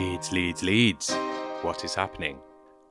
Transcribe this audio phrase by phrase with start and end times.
[0.00, 1.14] Leeds, Leeds, Leeds.
[1.62, 2.40] What is happening?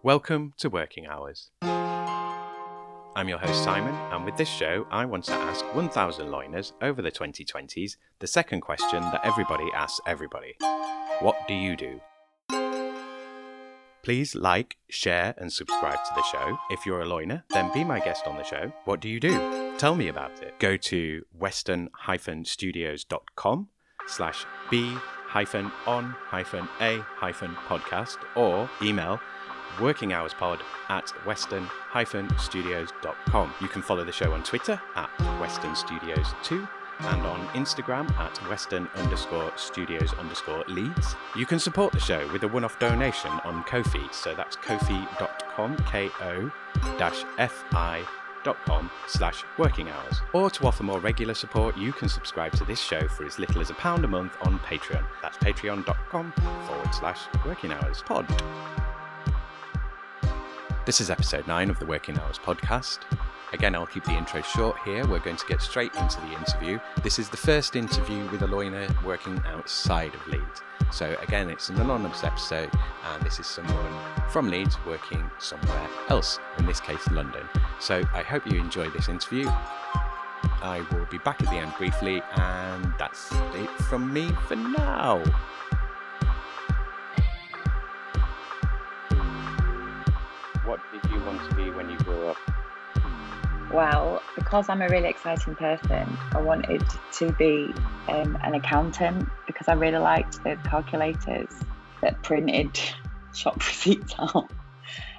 [0.03, 1.49] Welcome to Working Hours.
[1.61, 7.01] I'm your host Simon, and with this show, I want to ask 1,000 loiners over
[7.01, 10.55] the 2020s the second question that everybody asks everybody
[11.19, 11.99] What do you do?
[14.01, 16.57] Please like, share, and subscribe to the show.
[16.69, 18.71] If you're a loiner, then be my guest on the show.
[18.85, 19.75] What do you do?
[19.77, 20.57] Tell me about it.
[20.57, 23.67] Go to western-studios.com
[24.07, 24.95] slash b
[25.33, 29.19] hyphen on hyphen a hyphen podcast or email
[29.77, 30.59] workinghourspod
[30.89, 33.51] at western hyphen studios.com.
[33.59, 35.09] You can follow the show on Twitter at
[35.41, 36.67] Western Studios 2
[36.99, 41.15] and on Instagram at western underscore studios underscore leeds.
[41.35, 46.51] You can support the show with a one-off donation on Ko-fi, so that's kofi.com, K-O
[46.99, 48.22] dash F-I dot
[48.65, 50.21] com slash working hours.
[50.33, 53.61] Or to offer more regular support, you can subscribe to this show for as little
[53.61, 55.05] as a pound a month on Patreon.
[55.21, 56.33] That's patreon.com
[56.67, 58.27] forward slash working hours pod.
[60.85, 62.99] This is episode 9 of the Working Hours podcast.
[63.53, 65.07] Again, I'll keep the intro short here.
[65.07, 66.79] We're going to get straight into the interview.
[67.03, 70.61] This is the first interview with a loiner working outside of Leeds.
[70.93, 72.69] So, again, it's an anonymous episode,
[73.03, 73.99] and this is someone
[74.29, 77.41] from Leeds working somewhere else, in this case, London.
[77.79, 79.47] So, I hope you enjoy this interview.
[80.61, 85.23] I will be back at the end briefly, and that's it from me for now.
[90.63, 92.37] What did you want to be when you grew up?
[93.73, 97.73] Well, because I'm a really exciting person, I wanted to be
[98.07, 101.49] um, an accountant because I really liked the calculators
[102.03, 102.79] that printed
[103.33, 104.51] shop receipts out.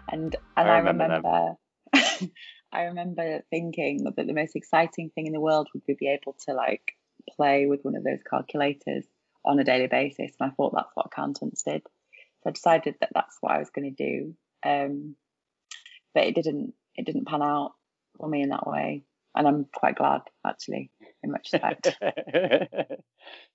[0.09, 1.57] And and I I remember remember,
[2.73, 6.37] I remember thinking that the most exciting thing in the world would be be able
[6.47, 6.93] to like
[7.37, 9.05] play with one of those calculators
[9.45, 10.31] on a daily basis.
[10.39, 11.83] And I thought that's what accountants did.
[12.45, 14.35] So I decided that that's what I was going to do.
[14.65, 15.17] Um,
[16.15, 16.75] but it didn't.
[16.95, 17.73] It didn't pan out
[18.17, 19.03] for me in that way,
[19.35, 20.91] and I'm quite glad actually,
[21.23, 21.97] in retrospect.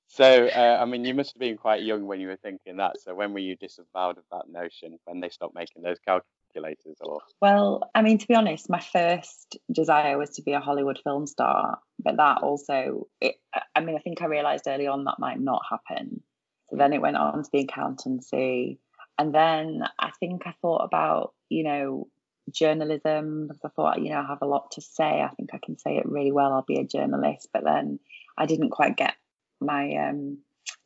[0.08, 3.00] so, uh, I mean, you must have been quite young when you were thinking that.
[3.02, 5.00] So, when were you disavowed of that notion?
[5.06, 9.58] When they stopped making those calculators, or well, I mean, to be honest, my first
[9.72, 13.36] desire was to be a Hollywood film star, but that also, it,
[13.76, 16.22] I mean, I think I realised early on that might not happen.
[16.70, 18.80] So then it went on to the accountancy,
[19.18, 22.08] and then I think I thought about, you know,
[22.52, 25.22] journalism because I thought, you know, I have a lot to say.
[25.22, 26.54] I think I can say it really well.
[26.54, 27.50] I'll be a journalist.
[27.54, 28.00] But then
[28.38, 29.16] I didn't quite get
[29.60, 30.40] my um,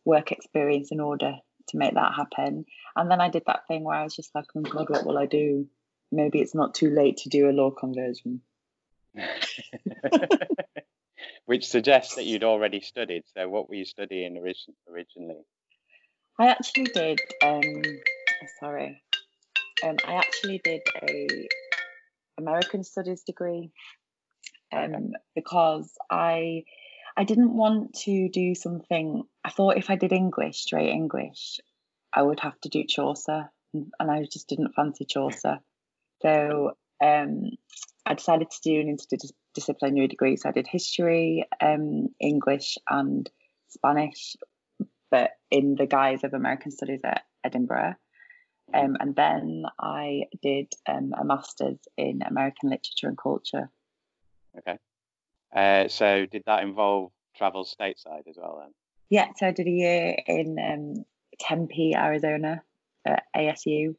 [0.06, 1.36] work experience in order
[1.70, 2.66] to make that happen.
[2.96, 5.18] And then I did that thing where I was just like, oh God, what will
[5.18, 5.68] I do?
[6.12, 8.42] Maybe it's not too late to do a law conversion.
[11.46, 13.24] which suggests that you'd already studied.
[13.36, 14.56] So, what were you studying orig-
[14.90, 15.42] originally?
[16.40, 17.84] I actually did, um,
[18.60, 19.02] sorry,
[19.84, 21.48] um, I actually did a
[22.38, 23.72] American Studies degree
[24.72, 26.64] um, because I
[27.16, 29.24] I didn't want to do something.
[29.44, 31.60] I thought if I did English, straight English,
[32.12, 35.60] I would have to do Chaucer, and and I just didn't fancy Chaucer.
[36.22, 36.72] So
[37.04, 37.52] um,
[38.06, 40.38] I decided to do an interdisciplinary degree.
[40.38, 43.30] So I did history, um, English, and
[43.70, 44.36] Spanish,
[45.12, 47.96] but in the guise of American Studies at Edinburgh.
[48.74, 53.70] Um, and then I did um, a master's in American literature and culture.
[54.58, 54.78] Okay.
[55.56, 58.74] Uh, so, did that involve travel stateside as well then?
[59.10, 61.06] Yeah, so I did a year in um,
[61.40, 62.64] Tempe, Arizona,
[63.06, 63.96] at ASU,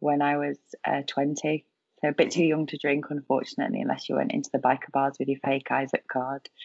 [0.00, 1.64] when I was uh, 20.
[2.00, 5.16] So a bit too young to drink, unfortunately, unless you went into the biker bars
[5.18, 6.48] with your fake ISIC card.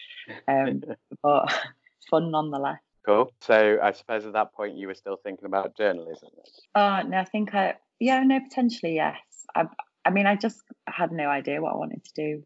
[0.46, 0.82] Um,
[1.22, 1.52] but
[2.10, 2.80] fun nonetheless.
[3.06, 3.32] Cool.
[3.40, 6.28] So, I suppose at that point you were still thinking about journalism.
[6.74, 9.18] Uh, no, I think I, yeah, no, potentially, yes.
[9.54, 9.66] I,
[10.04, 12.42] I mean, I just had no idea what I wanted to do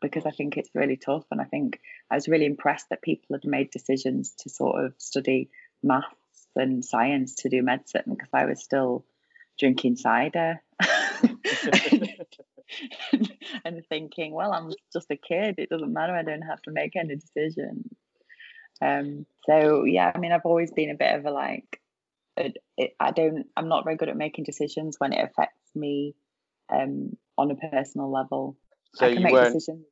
[0.00, 1.24] because I think it's really tough.
[1.30, 1.80] And I think
[2.10, 5.50] I was really impressed that people had made decisions to sort of study
[5.82, 6.06] maths
[6.56, 9.04] and science to do medicine because I was still
[9.58, 10.62] drinking cider
[13.64, 15.56] and thinking, well, I'm just a kid.
[15.58, 16.14] It doesn't matter.
[16.14, 17.86] I don't have to make any decisions.
[18.80, 21.80] Um, so yeah, I mean, I've always been a bit of a like,
[22.36, 26.14] it, it, I don't, I'm not very good at making decisions when it affects me
[26.72, 28.56] um, on a personal level.
[28.94, 29.84] So I can you make weren't decisions.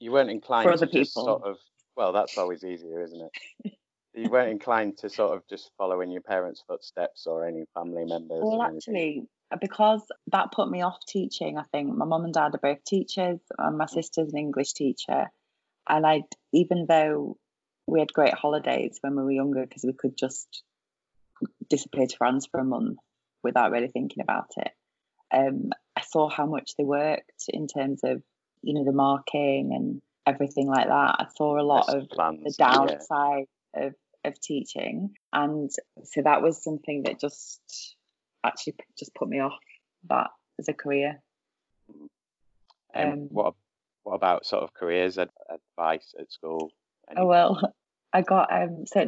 [0.00, 1.24] you weren't inclined For other to just people.
[1.24, 1.56] sort of
[1.96, 3.28] well, that's always easier, isn't
[3.64, 3.72] it?
[4.14, 8.04] you weren't inclined to sort of just follow in your parents' footsteps or any family
[8.04, 8.40] members.
[8.40, 9.26] Well, actually,
[9.60, 11.58] because that put me off teaching.
[11.58, 15.30] I think my mum and dad are both teachers, and my sister's an English teacher.
[15.88, 16.22] And I,
[16.52, 17.36] even though
[17.88, 20.62] we had great holidays when we were younger, because we could just
[21.70, 22.98] disappear to France for a month
[23.42, 24.72] without really thinking about it.
[25.32, 28.22] Um, I saw how much they worked in terms of,
[28.62, 31.16] you know, the marking and everything like that.
[31.18, 32.72] I saw a lot of plans, the yeah.
[32.72, 33.94] downside of
[34.24, 35.70] of teaching, and
[36.02, 37.96] so that was something that just
[38.44, 39.58] actually just put me off
[40.10, 41.22] that as a career.
[42.94, 43.54] Um, Um, what
[44.02, 46.72] what about sort of careers ad- advice at school?
[47.08, 47.74] Any- Oh well,
[48.12, 49.06] I got um so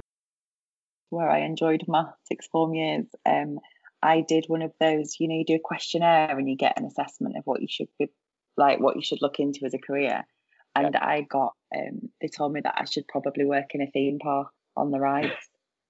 [1.11, 3.07] where I enjoyed my sixth form years.
[3.27, 3.59] Um,
[4.03, 5.17] I did one of those.
[5.19, 7.89] You know, you do a questionnaire and you get an assessment of what you should
[7.99, 8.11] be
[8.57, 10.25] like, what you should look into as a career.
[10.75, 14.19] And I got um, they told me that I should probably work in a theme
[14.19, 15.33] park on the rides.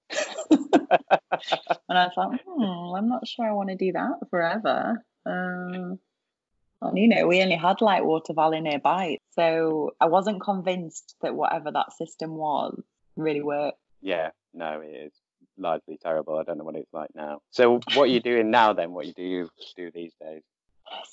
[0.49, 0.59] and
[1.89, 5.03] I thought, hmm, I'm not sure I want to do that forever.
[5.25, 5.99] Um,
[6.81, 11.35] and you know, we only had like Water Valley nearby, so I wasn't convinced that
[11.35, 12.81] whatever that system was
[13.21, 13.75] really work.
[14.01, 15.13] yeah, no, it is
[15.57, 16.37] largely terrible.
[16.37, 17.41] I don't know what it's like now.
[17.51, 18.91] So what are you doing now then?
[18.91, 20.41] What you do you do these days?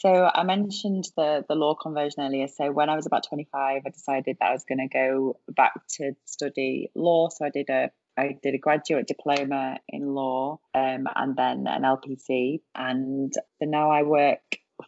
[0.00, 2.49] So I mentioned the the law conversion earlier.
[2.49, 5.75] So when I was about 25, I decided that I was going to go back
[5.96, 7.28] to study law.
[7.28, 11.82] So I did a I did a graduate diploma in law um, and then an
[11.82, 12.60] LPC.
[12.75, 14.40] And so now I work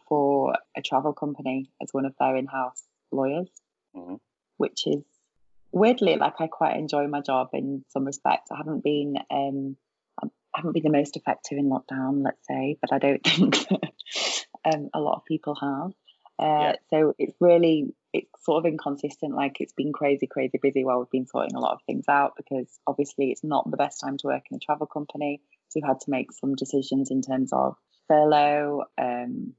[0.09, 3.49] for a travel company as one of their in-house lawyers,
[3.95, 4.19] Mhm.
[4.57, 5.03] which is
[5.71, 8.51] weirdly like I quite enjoy my job in some respects.
[8.51, 9.77] I haven't been um,
[10.21, 14.45] I haven't been the most effective in lockdown, let's say, but I don't think that
[14.65, 15.91] um, a lot of people have.
[16.39, 16.75] Uh, Yeah.
[16.89, 19.35] So it's really it's sort of inconsistent.
[19.35, 22.33] Like it's been crazy, crazy busy while we've been sorting a lot of things out
[22.35, 25.41] because obviously it's not the best time to work in a travel company.
[25.69, 27.75] So we've had to make some decisions in terms of
[28.07, 28.83] furlough.
[28.97, 29.53] Um,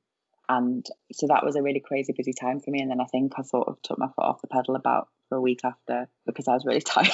[0.52, 2.81] and so that was a really crazy busy time for me.
[2.81, 5.38] And then I think I sort of took my foot off the pedal about for
[5.38, 7.10] a week after because I was really tired.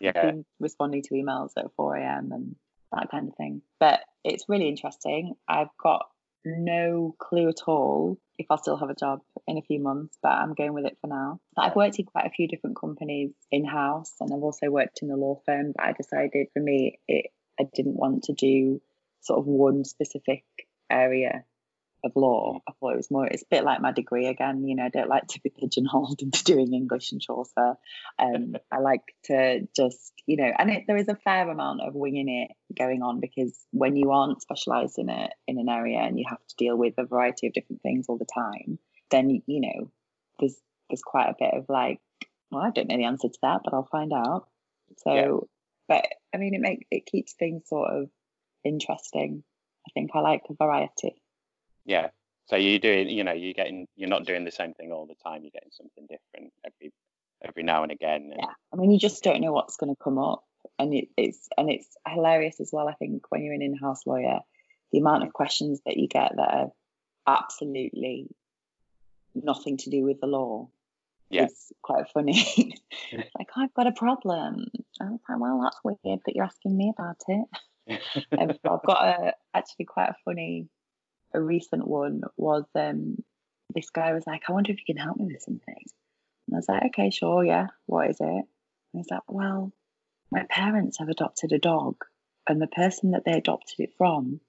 [0.00, 0.32] Yeah.
[0.60, 2.30] responding to emails at 4 a.m.
[2.32, 2.56] and
[2.92, 3.62] that kind of thing.
[3.80, 5.34] But it's really interesting.
[5.48, 6.06] I've got
[6.44, 10.32] no clue at all if I'll still have a job in a few months, but
[10.32, 11.40] I'm going with it for now.
[11.56, 15.10] I've worked in quite a few different companies in house and I've also worked in
[15.10, 17.26] a law firm, but I decided for me, it,
[17.58, 18.80] I didn't want to do
[19.22, 20.44] sort of one specific
[20.90, 21.44] area
[22.04, 22.60] of law.
[22.68, 24.64] I thought it was more, it's a bit like my degree again.
[24.64, 27.74] You know, I don't like to be pigeonholed into doing English and Chaucer.
[28.18, 31.94] Um, I like to just, you know, and it, there is a fair amount of
[31.94, 36.18] winging it going on because when you aren't specialised in a in an area and
[36.18, 38.78] you have to deal with a variety of different things all the time,
[39.10, 39.90] then you know,
[40.40, 40.56] there's
[40.88, 42.00] there's quite a bit of like,
[42.50, 44.48] well, I don't know the answer to that, but I'll find out.
[44.98, 45.38] So, Yeah.
[45.88, 48.10] but I mean, it makes it keeps things sort of
[48.64, 49.44] interesting.
[49.86, 51.22] I think I like variety.
[51.84, 52.08] Yeah.
[52.46, 55.14] So you're doing, you know, you're getting, you're not doing the same thing all the
[55.14, 55.42] time.
[55.42, 56.92] You're getting something different every
[57.42, 58.30] every now and again.
[58.32, 60.44] And, Yeah, I mean, you just don't know what's going to come up,
[60.78, 62.88] and it, it's and it's hilarious as well.
[62.88, 64.40] I think when you're an in-house lawyer,
[64.92, 66.72] the amount of questions that you get that are
[67.26, 68.28] absolutely
[69.34, 70.68] nothing to do with the law
[71.30, 71.46] Yeah.
[71.46, 72.76] is quite funny.
[73.12, 74.66] like, I've got a problem.
[75.00, 77.46] I was like, well, that's weird that you're asking me about it.
[78.38, 80.68] Um, I've got a actually quite a funny,
[81.34, 83.22] a recent one was um
[83.74, 85.84] this guy was like, I wonder if you can help me with something.
[86.46, 87.68] And I was like, okay, sure, yeah.
[87.86, 88.24] What is it?
[88.24, 88.46] And
[88.92, 89.72] he's like, well,
[90.30, 91.96] my parents have adopted a dog,
[92.46, 94.40] and the person that they adopted it from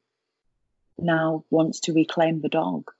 [0.98, 2.91] now wants to reclaim the dog.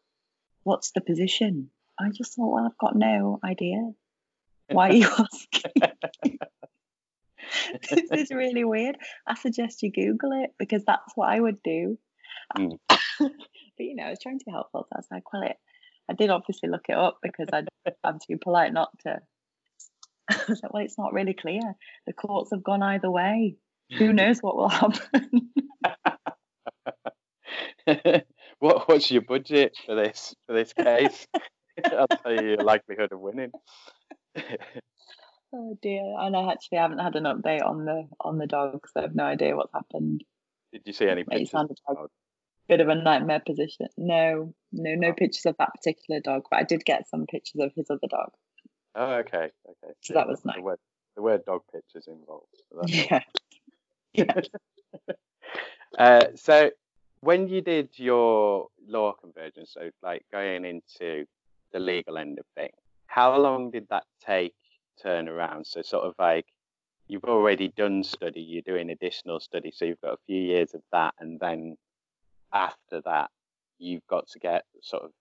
[0.63, 1.69] What's the position?
[2.00, 3.91] I just thought, well, I've got no idea.
[4.69, 5.07] Why are you
[6.24, 6.39] asking?
[7.89, 8.98] this is really weird.
[9.27, 11.98] I suggest you Google it because that's what I would do.
[12.57, 12.79] Mm.
[13.77, 14.86] but you know, I was trying to be helpful.
[14.89, 15.58] So I was like, well, it,
[16.10, 17.63] I did obviously look it up because I,
[18.03, 19.20] I'm too polite not to.
[20.29, 21.62] I was like, well, it's not really clear.
[22.08, 23.58] The courts have gone either way.
[23.98, 24.15] Who hmm.
[24.15, 25.51] knows what will happen?
[28.60, 31.27] what what's your budget for this for this case?
[31.86, 33.51] I'll tell you your likelihood of winning.
[35.53, 36.15] oh dear.
[36.20, 39.15] And I actually haven't had an update on the on the dog, so I have
[39.15, 40.24] no idea what's happened.
[40.74, 41.51] Did you see any It pictures?
[41.51, 42.10] sounded like of- a
[42.67, 43.88] bit of a nightmare position.
[43.98, 47.74] No, no, no pictures of that particular dog, but I did get some pictures of
[47.75, 48.31] his other dog.
[48.95, 49.93] Oh, okay, okay.
[50.01, 50.62] So that was the nice.
[50.62, 50.79] word,
[51.15, 52.48] the word dog pictures involved.
[52.69, 53.19] So that's Yeah.
[54.13, 54.41] yeah.
[55.98, 56.72] Uh, so
[57.22, 61.25] when you did your law conversion, so like going into
[61.72, 62.75] the legal end of things,
[63.07, 64.53] how long did that take
[65.01, 65.65] turn around?
[65.65, 66.45] So sort of like
[67.07, 70.81] you've already done study, you're doing additional study, so you've got a few years of
[70.91, 71.77] that, and then
[72.55, 73.29] after that,
[73.77, 75.12] you've got to get sort of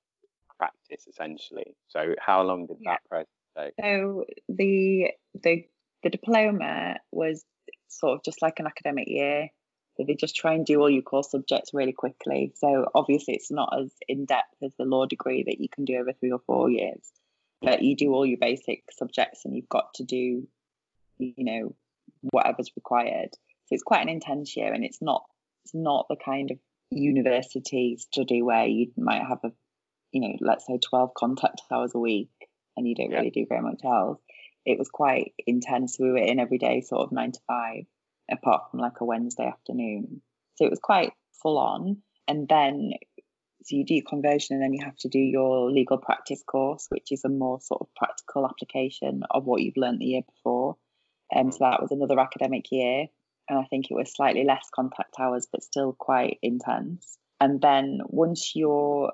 [0.57, 1.77] practice essentially.
[1.89, 2.93] So how long did Yeah.
[2.93, 3.27] that process
[3.57, 3.75] take?
[3.81, 5.11] So the
[5.43, 5.67] the
[6.03, 7.45] the diploma was
[7.89, 9.49] sort of just like an academic year.
[9.97, 12.53] So they just try and do all your core subjects really quickly.
[12.57, 15.97] So obviously it's not as in depth as the law degree that you can do
[15.97, 17.13] over three or four years,
[17.63, 20.49] but you do all your basic subjects and you've got to do,
[21.19, 21.77] you know,
[22.23, 23.31] whatever's required.
[23.67, 25.25] So it's quite an intense year, and it's not
[25.65, 26.59] it's not the kind of
[26.95, 29.53] university study where you might have a,
[30.13, 32.31] you know, let's say twelve contact hours a week,
[32.77, 33.19] and you don't Yeah.
[33.19, 34.21] really do very much else.
[34.65, 35.99] It was quite intense.
[35.99, 37.85] We were in every day, sort of nine to five,
[38.31, 40.23] apart from like a Wednesday afternoon.
[40.55, 41.99] So it was quite full on.
[42.27, 42.93] And then,
[43.65, 46.87] so you do your conversion, and then you have to do your legal practice course,
[46.89, 50.77] which is a more sort of practical application of what you've learned the year before.
[51.35, 53.07] Um, so that was another academic year.
[53.49, 57.19] And I think it was slightly less contact hours, but still quite intense.
[57.41, 59.13] And then once you're,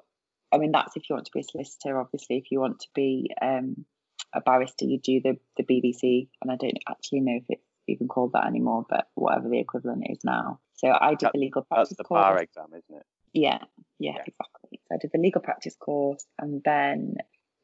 [0.53, 1.99] I mean, that's if you want to be a solicitor.
[2.01, 3.85] Obviously, if you want to be um,
[4.33, 6.29] a barrister, you do the, the BVC.
[6.43, 10.05] And I don't actually know if it's even called that anymore, but whatever the equivalent
[10.09, 10.61] is now.
[10.75, 11.91] So I did That- the legal practice.
[11.91, 12.21] That's the course.
[12.23, 13.07] bar exam, isn't it?
[13.33, 13.59] Yeah,
[13.99, 14.23] yeah, Yeah.
[14.27, 14.81] exactly.
[14.89, 17.17] So I did the legal practice course, and then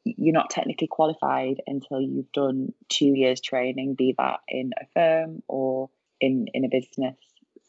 [0.05, 5.43] you're not technically qualified until you've done two years training, be that in a firm
[5.49, 7.17] or in in a business.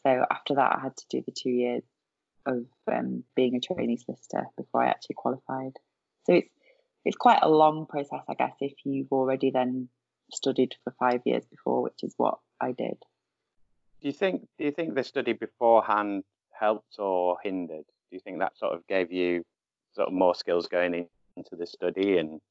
[0.03, 1.83] So after that, I had to do the two years
[2.45, 5.73] of um, being a trainee solicitor before I actually qualified.
[6.25, 6.49] So it's
[7.05, 9.89] it's quite a long process, I guess, if you've already then
[10.31, 12.97] studied for five years before, which is what I did.
[14.01, 17.85] Do you think do you think the study beforehand helped or hindered?
[18.09, 19.43] Do you think that sort of gave you
[19.93, 22.41] sort of more skills going in, into the study and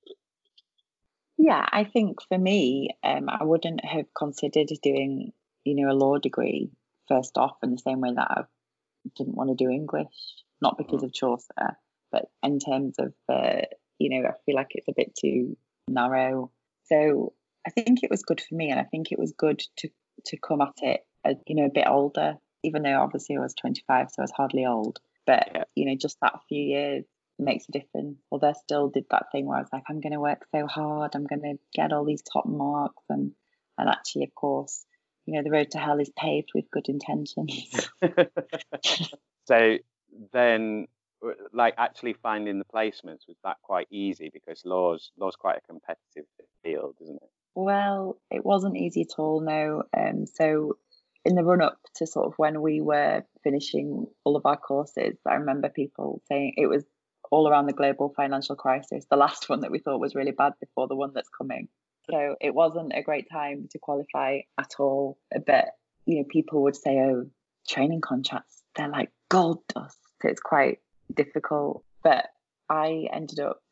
[1.36, 5.32] Yeah, I think for me, um, I wouldn't have considered doing,
[5.64, 6.70] you know, a law degree
[7.08, 8.42] first off in the same way that I
[9.16, 10.06] didn't want to do English,
[10.60, 11.76] not because of Chaucer,
[12.12, 13.62] but in terms of, uh,
[13.98, 15.56] you know, I feel like it's a bit too
[15.88, 16.50] narrow.
[16.84, 17.32] So
[17.66, 19.88] I think it was good for me, and I think it was good to
[20.26, 23.54] to come at it, as, you know, a bit older, even though obviously I was
[23.54, 24.98] 25, so I was hardly old.
[25.26, 25.64] But Yeah.
[25.76, 27.04] you know, just that few years
[27.38, 28.18] makes a difference.
[28.30, 30.66] Although I still did that thing where I was like, I'm going to work so
[30.66, 33.32] hard, I'm going to get all these top marks, and
[33.76, 34.84] and actually, of course,
[35.28, 37.90] you know, the road to hell is paved with good intentions.
[39.46, 39.76] so
[40.32, 40.86] then
[41.52, 46.26] like actually finding the placements was that quite easy because law's law's quite a competitive
[46.62, 47.30] field, isn't it?
[47.58, 49.82] well, it wasn't easy at all, no.
[49.96, 50.78] Um, so
[51.24, 55.18] in the run up to sort of when we were finishing all of our courses,
[55.26, 56.84] I remember people saying it was
[57.32, 60.52] all around the global financial crisis, the last one that we thought was really bad
[60.60, 61.68] before the one that's coming.
[62.10, 65.18] So it wasn't a great time to qualify at all.
[65.46, 65.66] But
[66.06, 67.26] you know, people would say, "Oh,
[67.68, 70.78] training contracts, they're like gold dust." So it's quite
[71.12, 71.84] difficult.
[72.02, 72.26] But
[72.68, 73.62] I ended up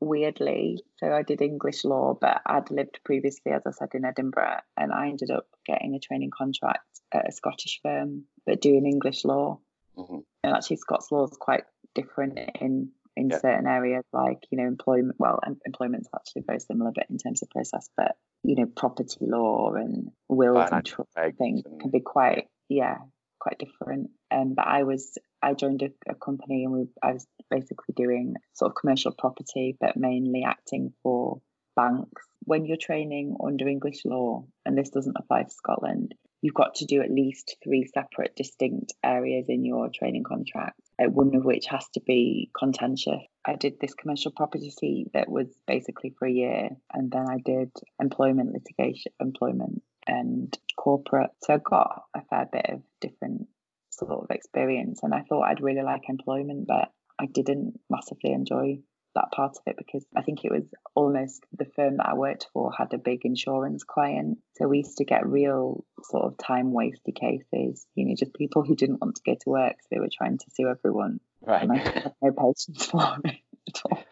[0.00, 4.60] weirdly, so I did English law, but I'd lived previously, as I said, in Edinburgh,
[4.76, 9.24] and I ended up getting a training contract at a Scottish firm, but doing English
[9.24, 9.60] law.
[9.96, 10.24] Mhm.
[10.42, 13.38] And actually, Scots law is quite different in in Yeah.
[13.38, 15.16] certain areas, like you know, employment.
[15.18, 19.18] Well, em- employment's actually very similar, but in terms of process, but you know, property
[19.26, 22.98] law and wills and trust things and- can be quite, yeah,
[23.38, 24.10] quite different.
[24.30, 28.34] Um, but I was, I joined a, a company and we, I was basically doing
[28.54, 31.40] sort of commercial property, but mainly acting for
[31.76, 32.22] banks.
[32.44, 36.84] When you're training under English law, and this doesn't apply to Scotland, you've got to
[36.84, 40.78] do at least three separate, distinct areas in your training contract.
[41.00, 43.22] uh, One of which has to be contentious.
[43.46, 47.70] I did this commercial property that was basically for a year, and then I did
[48.00, 51.30] employment litigation, employment and corporate.
[51.42, 53.46] So I got a fair bit of different
[53.90, 58.80] sort of experience, and I thought I'd really like employment, but I didn't massively enjoy
[59.14, 62.48] that part of it because I think it was almost the firm that I worked
[62.52, 64.38] for had a big insurance client.
[64.56, 68.62] So we used to get real sort of time wasted cases, you know, just people
[68.62, 69.76] who didn't want to go to work.
[69.80, 71.20] So they were trying to sue everyone.
[71.40, 71.62] Right.
[71.62, 73.36] And I had no patience for it
[73.68, 74.04] at all.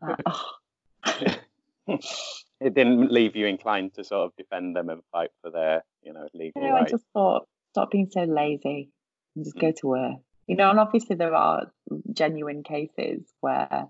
[0.00, 0.20] Like,
[1.86, 1.98] oh,
[2.60, 6.12] it didn't leave you inclined to sort of defend them and fight for their, you
[6.12, 6.92] know, legal No, I rights.
[6.92, 8.90] just thought, stop being so lazy
[9.34, 9.60] and just mm.
[9.60, 10.16] go to work.
[10.46, 11.70] You know, and obviously there are
[12.12, 13.86] genuine cases where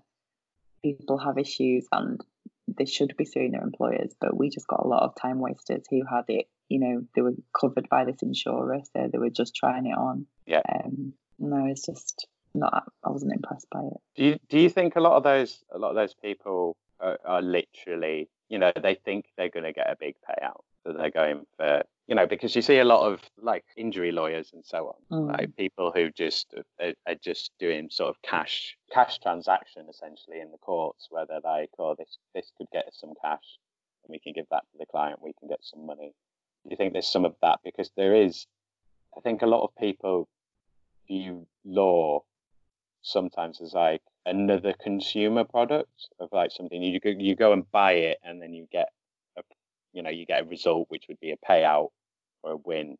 [0.85, 2.21] people have issues and
[2.67, 5.83] they should be suing their employers, but we just got a lot of time wasters
[5.89, 9.55] who had it, you know, they were covered by this insurer, so they were just
[9.55, 10.25] trying it on.
[10.45, 10.61] Yeah.
[10.73, 13.97] Um, no, it's just not, I wasn't impressed by it.
[14.15, 17.19] Do you do you think a lot of those a lot of those people are,
[17.25, 21.09] are literally you know they think they're going to get a big payout, so they're
[21.11, 24.87] going for you know because you see a lot of like injury lawyers and so
[24.87, 25.31] on, Mm.
[25.37, 30.51] like people who just are, are just doing sort of cash cash transaction essentially in
[30.51, 33.57] the courts where they're like, oh this this could get us some cash
[34.03, 36.13] and we can give that to the client, we can get some money.
[36.63, 38.45] Do you think there's some of that because there is
[39.17, 40.27] I think a lot of people
[41.07, 42.23] view law
[43.01, 47.93] sometimes as like another consumer product of like something you go, you go and buy
[47.93, 48.89] it and then you get
[49.95, 51.89] you know you get a result which would be a payout
[52.43, 52.97] or a win.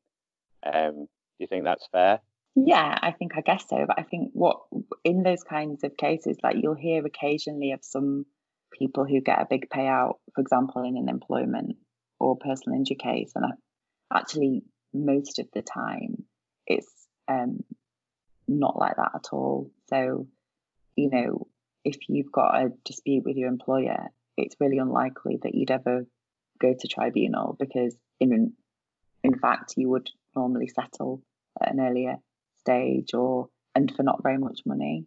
[0.66, 2.22] Um, do you think that's fair?
[2.56, 3.86] Yeah, I think I guess so.
[3.86, 4.62] But I think what
[5.04, 8.25] in those kinds of cases, like you'll hear occasionally of some
[8.72, 11.75] people who get a big payout, for example, in an employment
[12.20, 16.24] or personal injury case, and I, actually most of the time
[16.66, 16.90] it's
[17.28, 17.64] um,
[18.48, 19.72] not like that at all.
[19.90, 20.28] So,
[20.96, 21.48] you know,
[21.84, 26.06] if you've got a dispute with your employer, it's really unlikely that you'd ever
[26.60, 28.54] go to tribunal because in
[29.24, 31.22] in fact you would normally settle
[31.62, 32.18] at an earlier
[32.60, 35.06] stage or and for not very much money.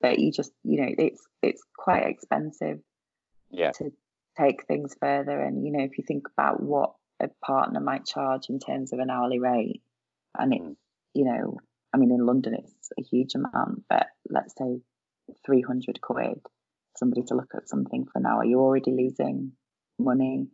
[0.00, 2.78] But you just you know, it's it's quite expensive
[3.50, 3.72] yeah.
[3.72, 3.92] to
[4.38, 8.48] take things further and you know, if you think about what a partner might charge
[8.50, 9.82] in terms of an hourly rate
[10.38, 10.76] and it's, mm.
[11.14, 11.58] you know,
[11.94, 14.80] I mean, in London, it's a huge amount, but let's say
[15.46, 16.40] 300 quid,
[16.96, 19.52] somebody to look at something for an hour, you're already losing
[19.98, 20.48] money.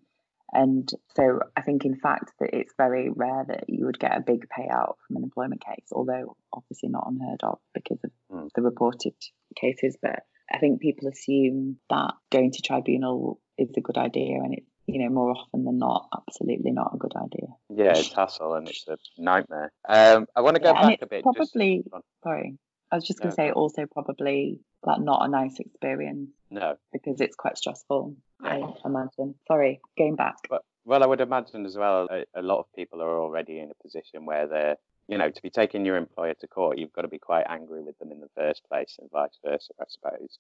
[0.53, 4.21] And so I think, in fact, that it's very rare that you would get a
[4.21, 8.49] big payout from an employment case, although obviously not unheard of because of mm.
[8.55, 9.15] the reported
[9.57, 9.97] cases.
[10.01, 10.21] But
[10.53, 15.03] I think people assume that going to tribunal is a good idea and it's you
[15.03, 17.49] know, more often than not, absolutely not a good idea.
[17.71, 19.73] Yeah, it's hassle and it's a nightmare.
[19.89, 21.23] Um, I want to go yeah, back a bit.
[21.23, 22.05] Probably, just...
[22.23, 22.59] sorry,
[22.93, 26.31] I was just going to say also probably like not a nice experience.
[26.51, 28.15] No, because it's quite stressful.
[28.43, 29.35] I imagine.
[29.49, 30.37] Sorry, going back.
[30.51, 32.07] But, well, I would imagine as well.
[32.11, 34.77] A, a lot of people are already in a position where they're,
[35.09, 37.83] you know, to be taking your employer to court, you've got to be quite angry
[37.83, 40.39] with them in the first place, and vice versa, I suppose.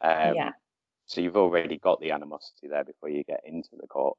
[0.00, 0.50] Um, yeah.
[1.06, 4.16] So you've already got the animosity there before you get into the court.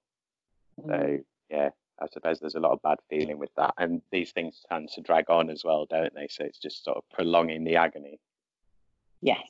[0.80, 0.88] Mm.
[0.88, 1.70] So yeah,
[2.02, 5.02] I suppose there's a lot of bad feeling with that, and these things tend to
[5.02, 6.28] drag on as well, don't they?
[6.30, 8.20] So it's just sort of prolonging the agony.
[9.22, 9.48] Yes,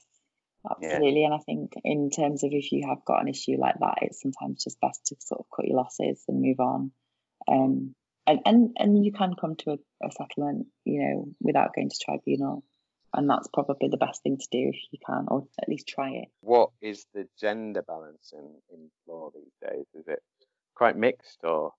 [0.69, 1.21] absolutely.
[1.21, 1.27] Yeah.
[1.27, 4.21] And I think in terms of if you have got an issue like that, it's
[4.21, 6.91] sometimes just best to sort of cut your losses and move on.
[7.47, 11.89] Um, and, and and you can come to a, a settlement, you know, without going
[11.89, 12.63] to tribunal
[13.13, 16.09] and that's probably the best thing to do if you can, or at least try
[16.09, 16.29] it.
[16.41, 19.85] What is the gender balance in, in law these days?
[19.93, 20.21] Is it
[20.75, 21.73] quite mixed or?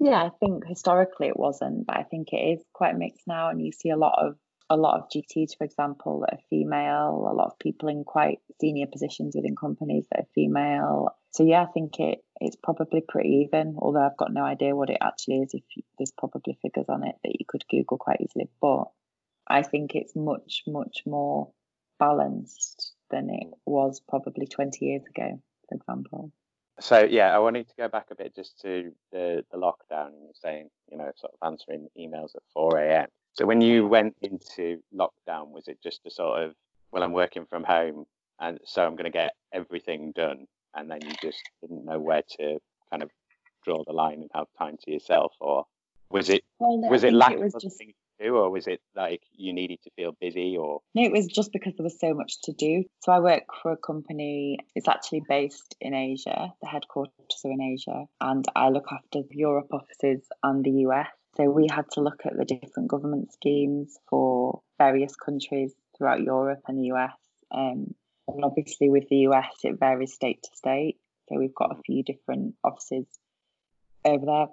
[0.00, 3.60] Yeah, I think historically it wasn't, but I think it is quite mixed now, and
[3.60, 4.36] you see a lot of
[4.70, 8.38] a lot of GCs, for example, that are female, a lot of people in quite
[8.60, 11.10] senior positions within companies that are female.
[11.32, 13.76] So yeah, I think it it's probably pretty even.
[13.78, 15.52] Although I've got no idea what it actually is.
[15.52, 18.84] If you, there's probably figures on it that you could Google quite easily, but
[19.46, 21.52] I think it's much, much more
[21.98, 26.32] balanced than it was probably 20 years ago, for example.
[26.78, 30.22] So yeah, I wanted to go back a bit just to the, the lockdown and
[30.22, 33.08] you're saying, you know, sort of answering emails at 4 a.m.
[33.34, 36.54] So when you went into lockdown, was it just a sort of,
[36.92, 38.06] well, I'm working from home
[38.40, 42.22] and so I'm going to get everything done, and then you just didn't know where
[42.38, 42.58] to
[42.90, 43.10] kind of
[43.64, 45.66] draw the line and have time to yourself, or
[46.10, 47.78] was it well, no, was it lack it was of just...
[47.78, 50.80] things do, or was it like you needed to feel busy, or?
[50.94, 52.84] No, it was just because there was so much to do.
[53.00, 54.58] So I work for a company.
[54.74, 56.52] It's actually based in Asia.
[56.60, 57.12] The headquarters
[57.44, 61.08] are in Asia, and I look after Europe offices and the US.
[61.36, 66.62] So we had to look at the different government schemes for various countries throughout Europe
[66.66, 67.14] and the US.
[67.50, 67.94] Um,
[68.28, 70.98] and obviously, with the US, it varies state to state.
[71.28, 73.06] So we've got a few different offices
[74.04, 74.46] over there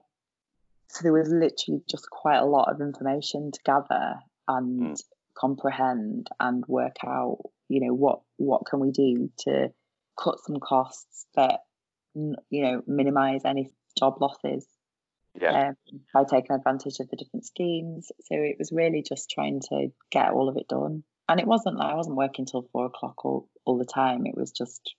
[0.90, 4.16] so there was literally just quite a lot of information to gather
[4.48, 5.04] and mm.
[5.38, 9.72] comprehend and work out, you know, what what can we do to
[10.22, 11.60] cut some costs that
[12.16, 14.66] you know minimize any job losses
[15.40, 15.70] yeah.
[15.70, 18.12] um, by taking advantage of the different schemes.
[18.22, 21.04] So it was really just trying to get all of it done.
[21.30, 24.26] And it wasn't like I wasn't working till four o'clock all, all the time.
[24.26, 24.96] It was just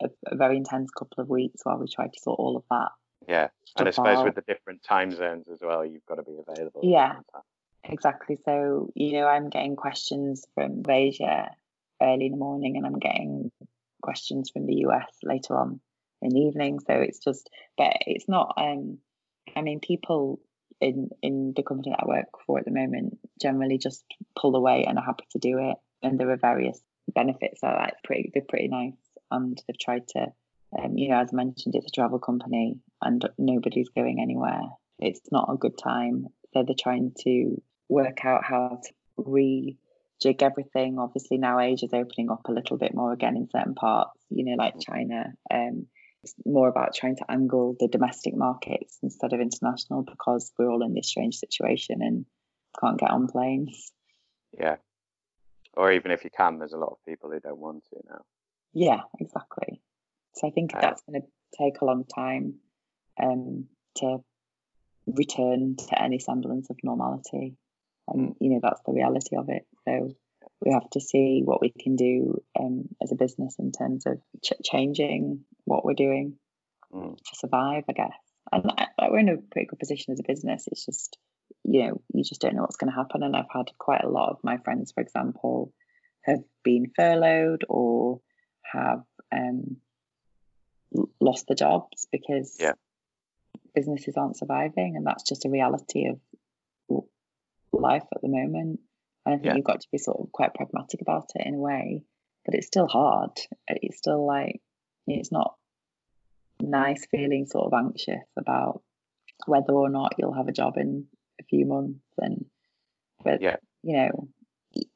[0.00, 2.90] a, a very intense couple of weeks while we tried to sort all of that
[3.28, 6.36] yeah, and I suppose with the different time zones as well, you've got to be
[6.46, 6.80] available.
[6.82, 7.16] Yeah,
[7.84, 8.38] exactly.
[8.44, 11.50] So you know, I'm getting questions from Asia
[12.02, 13.50] early in the morning, and I'm getting
[14.02, 15.80] questions from the US later on
[16.22, 16.78] in the evening.
[16.80, 18.54] So it's just, but it's not.
[18.56, 18.98] Um,
[19.56, 20.40] I mean, people
[20.80, 24.04] in in the company that I work for at the moment generally just
[24.38, 27.90] pull away and are happy to do it, and there are various benefits that are
[28.02, 28.98] pretty they're pretty nice,
[29.30, 30.26] and they've tried to
[30.78, 34.62] um, you know, as mentioned, it's a travel company and nobody's going anywhere.
[34.98, 36.26] It's not a good time.
[36.52, 40.98] So they're trying to work out how to rejig everything.
[40.98, 44.56] Obviously, now Asia's opening up a little bit more again in certain parts, you know,
[44.56, 45.32] like China.
[45.52, 45.86] Um,
[46.22, 50.84] it's more about trying to angle the domestic markets instead of international because we're all
[50.84, 51.98] in this strange situation.
[52.00, 52.24] And
[52.80, 53.92] can't get on planes.
[54.58, 54.76] Yeah.
[55.76, 58.22] Or even if you can, there's a lot of people who don't want to now.
[58.72, 59.80] Yeah, exactly.
[60.34, 61.26] So I think that's going to
[61.58, 62.54] take a long time
[63.22, 63.66] um,
[63.96, 64.18] to
[65.06, 67.56] return to any semblance of normality.
[68.08, 69.66] And, you know, that's the reality of it.
[69.86, 70.14] So
[70.64, 74.18] we have to see what we can do um, as a business in terms of
[74.42, 76.38] ch- changing what we're doing
[76.92, 77.16] Mm.
[77.16, 78.16] to survive, I guess.
[78.52, 78.70] And
[79.10, 80.68] we're in a pretty good position as a business.
[80.70, 81.18] It's just,
[81.64, 83.22] you know, you just don't know what's going to happen.
[83.22, 85.72] And I've had quite a lot of my friends, for example,
[86.22, 88.20] have been furloughed or
[88.62, 89.78] have um,
[91.20, 92.72] lost their jobs because Yeah.
[93.74, 94.96] businesses aren't surviving.
[94.96, 96.20] And that's just a reality of
[97.72, 98.80] life at the moment.
[99.26, 99.56] And I think Yeah.
[99.56, 102.04] you've got to be sort of quite pragmatic about it in a way,
[102.44, 103.32] but it's still hard.
[103.68, 104.60] It's still like,
[105.06, 105.56] it's not
[106.60, 108.82] nice feeling sort of anxious about
[109.46, 111.06] whether or not you'll have a job in
[111.40, 112.46] a few months and
[113.22, 113.56] but Yeah.
[113.82, 114.28] you know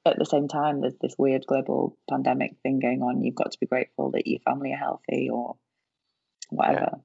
[0.06, 3.58] at the same time there's this weird global pandemic thing going on you've got to
[3.58, 5.56] be grateful that your family are healthy or
[6.48, 7.00] whatever.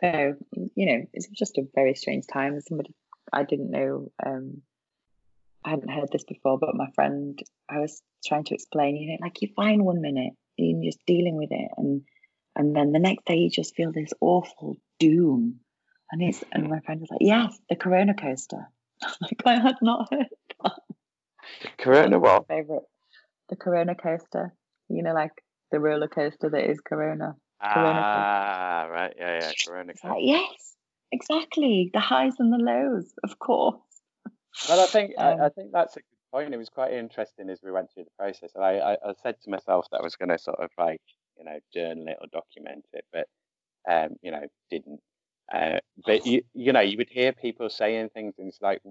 [0.00, 0.34] So
[0.74, 2.60] you know it's just a very strange time.
[2.60, 2.94] Somebody
[3.32, 4.62] i didn't know um
[5.64, 9.16] i hadn't heard this before but my friend i was trying to explain you know
[9.20, 12.02] like you're fine one minute and you're just dealing with it and
[12.54, 15.60] and then the next day you just feel this awful doom.
[16.10, 18.68] And it's and my friend was like yes the corona coaster.
[19.20, 20.26] Like i had not heard
[20.62, 20.72] that.
[21.60, 22.48] The Corona what?
[22.48, 22.84] favorite.
[23.50, 24.54] The corona coaster.
[24.88, 25.32] You know like
[25.70, 29.14] the roller coaster that is corona Corona Ah, right.
[29.18, 29.52] Yeah, yeah.
[29.64, 29.92] Corona.
[29.92, 30.74] It's like, yes
[31.12, 33.80] exactly the highs and the lows of course
[34.68, 36.54] Well, I think I, I Um, think that's a good point.
[36.54, 38.50] It was quite interesting as we went through the process.
[38.54, 41.00] And I, I, I said to myself that I was going to sort of like
[41.38, 43.28] you know journal it or document it, but
[43.88, 45.00] um, you know didn't.
[45.52, 48.82] Uh, but you you know you would hear people saying things, and it's like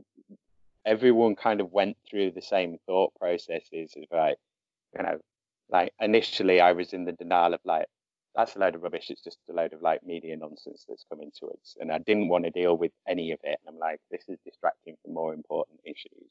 [0.86, 3.94] everyone kind of went through the same thought processes.
[3.98, 4.38] Of like
[4.96, 5.20] you know,
[5.70, 7.88] like initially I was in the denial of like
[8.36, 9.10] that's a load of rubbish.
[9.10, 12.28] It's just a load of like media nonsense that's coming to us, and I didn't
[12.28, 13.60] want to deal with any of it.
[13.66, 16.30] And I'm like, this is distracting from more important issues.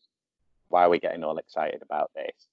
[0.68, 2.48] Why are we getting all excited about this?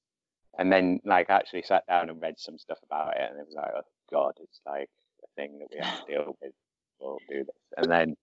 [0.58, 3.46] And then like I actually sat down and read some stuff about it, and it
[3.46, 4.90] was like, oh god, it's like
[5.24, 6.54] a thing that we have to deal with.
[7.00, 8.16] We'll do this, and then,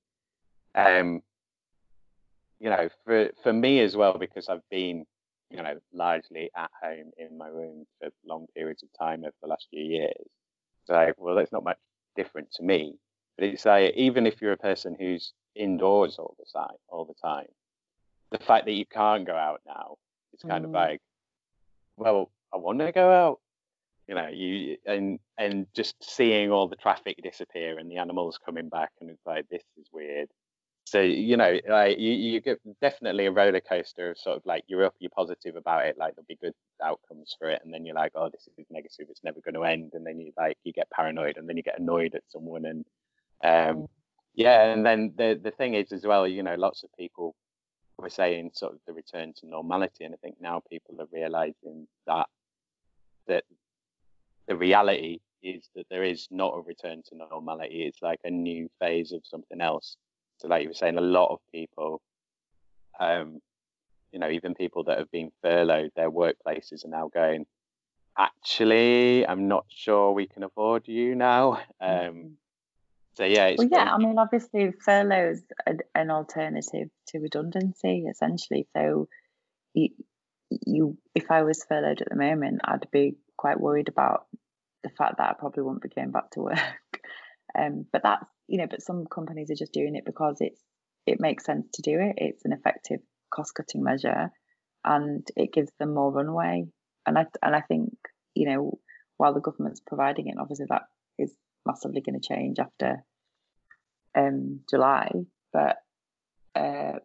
[0.74, 1.22] um,
[2.60, 5.04] you know, for for me as well, because I've been,
[5.50, 9.48] you know, largely at home in my room for long periods of time over the
[9.48, 10.26] last few years.
[10.88, 11.78] Like, well, that's not much
[12.16, 12.94] different to me.
[13.36, 17.14] But it's like, even if you're a person who's indoors all the time, all the
[17.14, 17.46] time,
[18.30, 19.96] the fact that you can't go out now,
[20.32, 20.74] it's kind of Mm.
[20.74, 21.00] like,
[21.96, 23.40] well, I want to go out,
[24.06, 28.68] you know, you and and just seeing all the traffic disappear and the animals coming
[28.68, 30.28] back, and it's like, this is weird.
[30.90, 34.64] So you know, like you, you get definitely a roller coaster of sort of like
[34.68, 37.84] you're up, you're positive about it, like there'll be good outcomes for it, and then
[37.84, 40.56] you're like, oh, this is negative, it's never going to end, and then you like
[40.64, 42.84] you get paranoid, and then you get annoyed at someone, and
[43.44, 43.86] um,
[44.34, 47.34] yeah, and then the the thing is as well, you know, lots of people
[47.98, 51.86] were saying sort of the return to normality, and I think now people are realizing
[52.06, 52.28] that
[53.26, 53.44] that
[54.46, 57.82] the reality is that there is not a return to normality.
[57.82, 59.98] It's like a new phase of something else.
[60.38, 62.00] So, like you were saying, a lot of people,
[62.98, 63.40] um,
[64.12, 67.46] you know, even people that have been furloughed, their workplaces are now going.
[68.16, 71.60] Actually, I'm not sure we can afford you now.
[71.80, 72.36] Um,
[73.14, 78.66] so yeah, it's well, yeah, I mean, obviously, furlough's an, an alternative to redundancy, essentially.
[78.76, 79.08] So,
[79.74, 79.90] you,
[80.50, 84.26] you, if I was furloughed at the moment, I'd be quite worried about
[84.84, 86.58] the fact that I probably won't be going back to work.
[87.58, 90.60] Um, but that's, you know, but some companies are just doing it because it's
[91.06, 92.14] it makes sense to do it.
[92.16, 94.30] It's an effective cost cutting measure,
[94.84, 96.66] and it gives them more runway.
[97.06, 97.92] And I and I think,
[98.34, 98.78] you know,
[99.18, 100.82] while the government's providing it, obviously that
[101.18, 101.32] is
[101.66, 103.04] massively going to change after
[104.16, 105.10] um, July.
[105.52, 105.76] But
[106.54, 106.98] uh,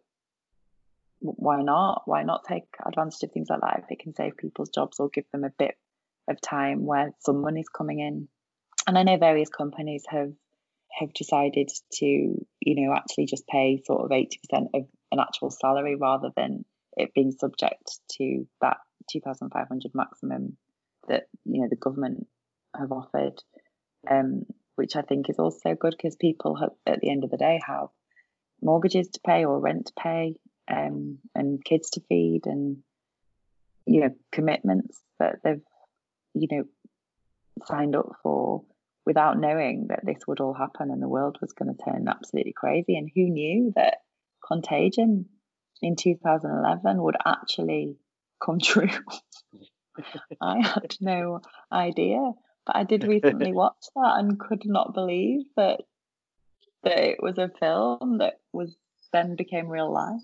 [1.20, 2.02] why not?
[2.06, 5.08] Why not take advantage of things like that if it can save people's jobs or
[5.08, 5.76] give them a bit
[6.28, 8.28] of time where some money's coming in?
[8.86, 10.32] And I know various companies have
[10.98, 15.50] have decided to, you know, actually just pay sort of eighty percent of an actual
[15.50, 16.64] salary rather than
[16.96, 18.78] it being subject to that
[19.10, 20.56] two thousand five hundred maximum
[21.08, 22.26] that you know the government
[22.78, 23.42] have offered,
[24.10, 24.44] um,
[24.76, 27.60] which I think is also good because people have, at the end of the day
[27.66, 27.88] have
[28.62, 30.36] mortgages to pay or rent to pay,
[30.70, 32.78] um, and kids to feed, and
[33.86, 35.62] you know commitments that they've
[36.34, 36.64] you know
[37.66, 38.64] signed up for
[39.06, 42.54] without knowing that this would all happen and the world was going to turn absolutely
[42.56, 42.96] crazy.
[42.96, 43.98] And who knew that
[44.46, 45.26] contagion
[45.82, 47.96] in 2011 would actually
[48.44, 48.88] come true.
[50.40, 51.40] I had no
[51.72, 52.32] idea,
[52.66, 55.80] but I did recently watch that and could not believe that
[56.82, 58.76] that it was a film that was
[59.12, 60.20] then became real life.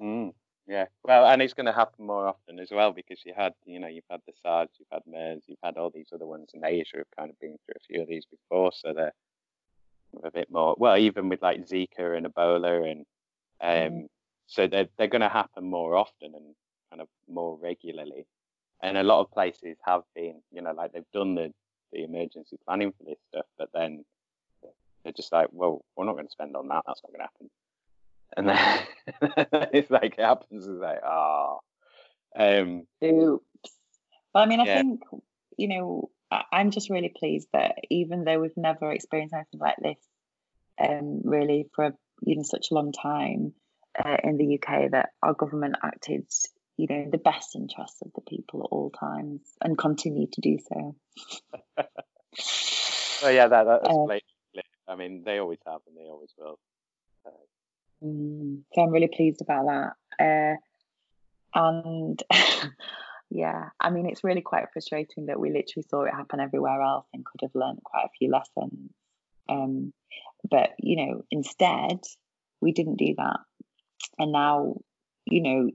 [0.00, 0.32] Mm,
[0.66, 3.78] yeah, well, and it's going to happen more often as well because you had, you
[3.78, 6.64] know, you've had the SARS, you've had MERS, you've had all these other ones, and
[6.64, 9.12] Asia have kind of been through a few of these before, so they're
[10.24, 10.74] a bit more.
[10.78, 13.06] Well, even with like Zika and Ebola, and
[13.60, 14.06] um, mm.
[14.46, 16.54] so they're they're going to happen more often and
[16.90, 18.26] kind of more regularly.
[18.82, 21.52] And a lot of places have been, you know, like they've done the
[21.92, 24.04] the emergency planning for this stuff, but then
[25.04, 26.82] they're just like, well, we're not going to spend on that.
[26.86, 27.50] That's not going to happen.
[28.36, 28.80] And then
[29.72, 30.66] it's like it happens.
[30.66, 31.58] It's like, ah,
[32.36, 32.60] oh.
[32.60, 33.44] um, oops.
[34.32, 34.76] But I mean, I yeah.
[34.82, 35.00] think
[35.56, 36.10] you know,
[36.52, 39.98] I'm just really pleased that even though we've never experienced anything like this,
[40.78, 43.54] um, really for know such a long time
[44.02, 46.26] uh, in the UK, that our government acted,
[46.76, 50.40] you know, in the best interests of the people at all times and continue to
[50.40, 50.96] do so.
[53.22, 54.18] well, yeah, that, that's uh,
[54.88, 56.58] I mean, they always have and they always will.
[58.02, 59.92] Mm, so I'm really pleased about that.
[60.24, 60.56] Uh,
[61.54, 62.22] and
[63.30, 67.06] yeah, I mean, it's really quite frustrating that we literally saw it happen everywhere else
[67.12, 68.90] and could have learned quite a few lessons.
[69.48, 69.92] Um,
[70.48, 72.00] but, you know, instead,
[72.60, 73.40] we didn't do that.
[74.18, 74.76] And now,
[75.24, 75.70] you know,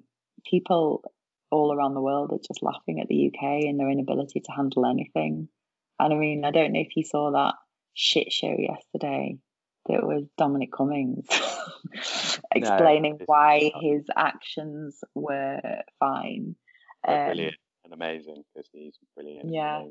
[0.46, 1.04] people
[1.50, 4.86] all around the world are just laughing at the UK and their inability to handle
[4.86, 5.50] anything.
[6.00, 7.56] And I mean, I don't know if you saw that
[7.94, 9.38] shit show yesterday
[9.88, 11.28] that was Dominic Cummings
[12.54, 16.56] explaining no, why his actions were fine.
[17.08, 19.52] Um, brilliant and amazing because he's brilliant.
[19.52, 19.86] Yeah.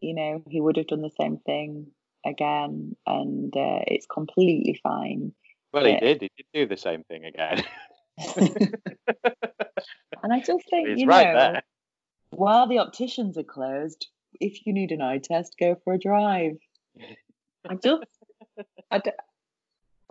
[0.00, 1.88] You know, he would have done the same thing
[2.24, 5.32] again, and uh, it's completely fine.
[5.72, 6.22] Well, he did.
[6.22, 7.64] He did do the same thing again.
[10.22, 11.62] and I just think, he's you right know, there.
[12.30, 14.06] while the opticians are closed,
[14.40, 16.58] if you need an eye test, go for a drive.
[17.68, 18.04] I just,
[18.90, 19.10] I, d-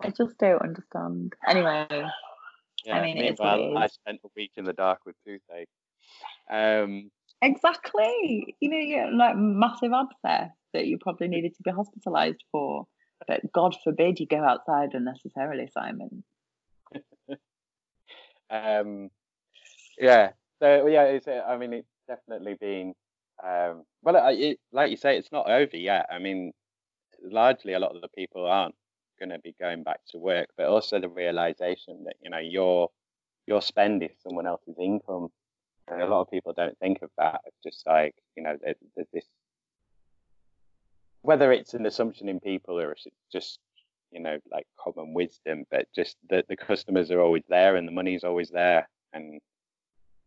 [0.02, 1.34] I just don't understand.
[1.46, 1.86] Anyway,
[2.84, 3.76] yeah, I mean, it's what it is.
[3.76, 5.68] I spent a week in the dark with toothache.
[6.50, 7.10] Um,
[7.42, 8.56] exactly.
[8.60, 12.86] You know, you like massive abscess that you probably needed to be hospitalised for.
[13.26, 16.22] But God forbid you go outside unnecessarily, Simon.
[18.50, 19.10] um,
[19.98, 20.30] yeah.
[20.60, 21.26] So yeah, it's.
[21.26, 22.94] I mean, it's definitely been
[23.42, 26.06] um, well, it, like you say, it's not over yet.
[26.10, 26.52] I mean,
[27.22, 28.74] largely a lot of the people aren't
[29.18, 32.88] going to be going back to work, but also the realization that you know your
[33.46, 35.28] your spend is someone else's income,
[35.88, 37.40] and a lot of people don't think of that.
[37.46, 39.26] It's just like you know, there's, there's this
[41.22, 43.58] whether it's an assumption in people or it's just
[44.12, 47.92] you know like common wisdom, but just that the customers are always there and the
[47.92, 49.40] money's always there, and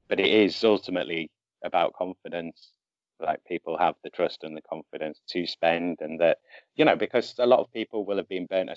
[0.10, 1.30] but it is ultimately
[1.64, 2.74] about confidence
[3.22, 6.40] like people have the trust and the confidence to spend and that
[6.76, 8.70] you know because a lot of people will have been burnt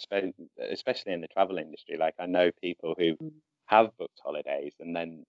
[0.71, 3.31] especially in the travel industry like i know people who mm.
[3.67, 5.25] have booked holidays and then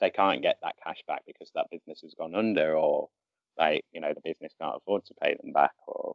[0.00, 3.08] they can't get that cash back because that business has gone under or
[3.58, 6.14] like you know the business can't afford to pay them back or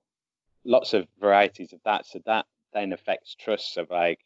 [0.65, 4.19] lots of varieties of that so that then affects trust of like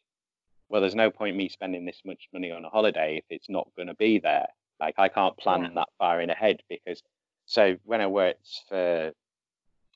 [0.68, 3.68] well there's no point me spending this much money on a holiday if it's not
[3.76, 4.46] going to be there
[4.80, 5.70] like i can't plan yeah.
[5.74, 7.02] that far in ahead because
[7.48, 9.10] so when I worked for,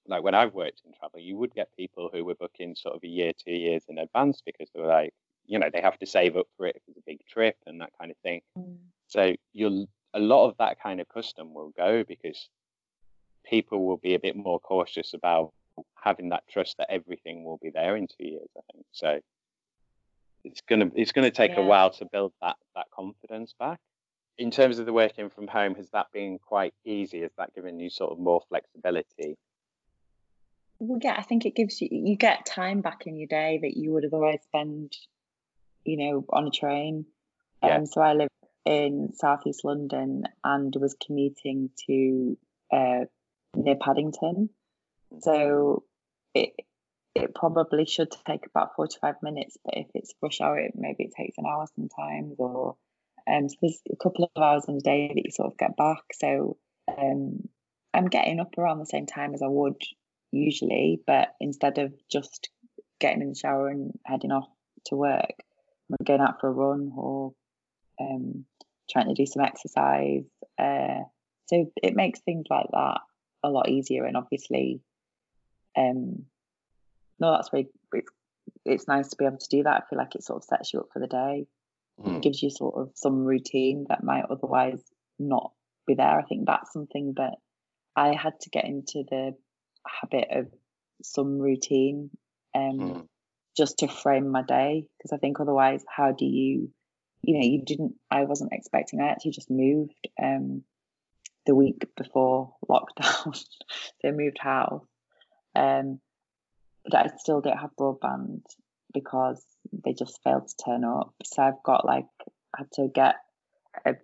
[0.08, 3.04] like when I've worked in travel, you would get people who were booking sort of
[3.04, 5.12] a year, two years in advance because they were like,
[5.46, 7.82] you know, they have to save up for it if it's a big trip and
[7.82, 8.40] that kind of thing.
[8.58, 8.78] Mm.
[9.06, 12.48] So you'll a lot of that kind of custom will go because
[13.44, 15.52] people will be a bit more cautious about
[15.94, 18.48] having that trust that everything will be there in two years.
[18.56, 19.20] I think so.
[20.42, 21.60] It's gonna it's gonna take yeah.
[21.60, 23.78] a while to build that that confidence back
[24.38, 27.22] in terms of the working from home, has that been quite easy?
[27.22, 29.36] Has that given you sort of more flexibility?
[30.78, 33.76] Well, yeah, I think it gives you you get time back in your day that
[33.76, 34.96] you would otherwise spend,
[35.84, 37.06] you know, on a train.
[37.62, 37.76] Yeah.
[37.76, 38.28] Um, so I live
[38.64, 42.36] in southeast London and was commuting to
[42.72, 43.04] uh,
[43.54, 44.50] near Paddington.
[45.20, 45.84] So
[46.34, 46.54] it
[47.14, 51.04] it probably should take about forty five minutes, but if it's rush hour, it, maybe
[51.04, 52.76] it takes an hour sometimes, or
[53.30, 55.76] um, so there's a couple of hours in the day that you sort of get
[55.76, 56.02] back.
[56.14, 56.56] So
[56.98, 57.48] um,
[57.94, 59.80] I'm getting up around the same time as I would
[60.30, 62.50] usually, but instead of just
[63.00, 64.48] getting in the shower and heading off
[64.86, 65.34] to work,
[65.90, 67.34] I'm going out for a run or
[68.00, 68.44] um,
[68.90, 70.24] trying to do some exercise.
[70.58, 71.00] Uh,
[71.46, 72.98] so it makes things like that
[73.42, 74.04] a lot easier.
[74.04, 74.80] And obviously,
[75.76, 76.24] um,
[77.18, 78.10] no, that's really it's,
[78.64, 79.82] it's nice to be able to do that.
[79.84, 81.46] I feel like it sort of sets you up for the day.
[82.00, 82.16] Mm.
[82.16, 84.82] it gives you sort of some routine that might otherwise
[85.18, 85.52] not
[85.86, 86.18] be there.
[86.18, 87.34] I think that's something that
[87.96, 89.34] I had to get into the
[89.86, 90.48] habit of
[91.02, 92.10] some routine
[92.54, 93.06] um, mm.
[93.56, 96.70] just to frame my day because I think otherwise, how do you,
[97.22, 100.62] you know, you didn't, I wasn't expecting, I actually just moved um,
[101.46, 103.34] the week before lockdown.
[103.34, 104.84] so I moved house.
[105.54, 106.00] Um,
[106.84, 108.42] but I still don't have broadband
[108.92, 111.14] because they just failed to turn up.
[111.24, 112.06] So I've got like,
[112.56, 113.16] had to get
[113.84, 113.94] a,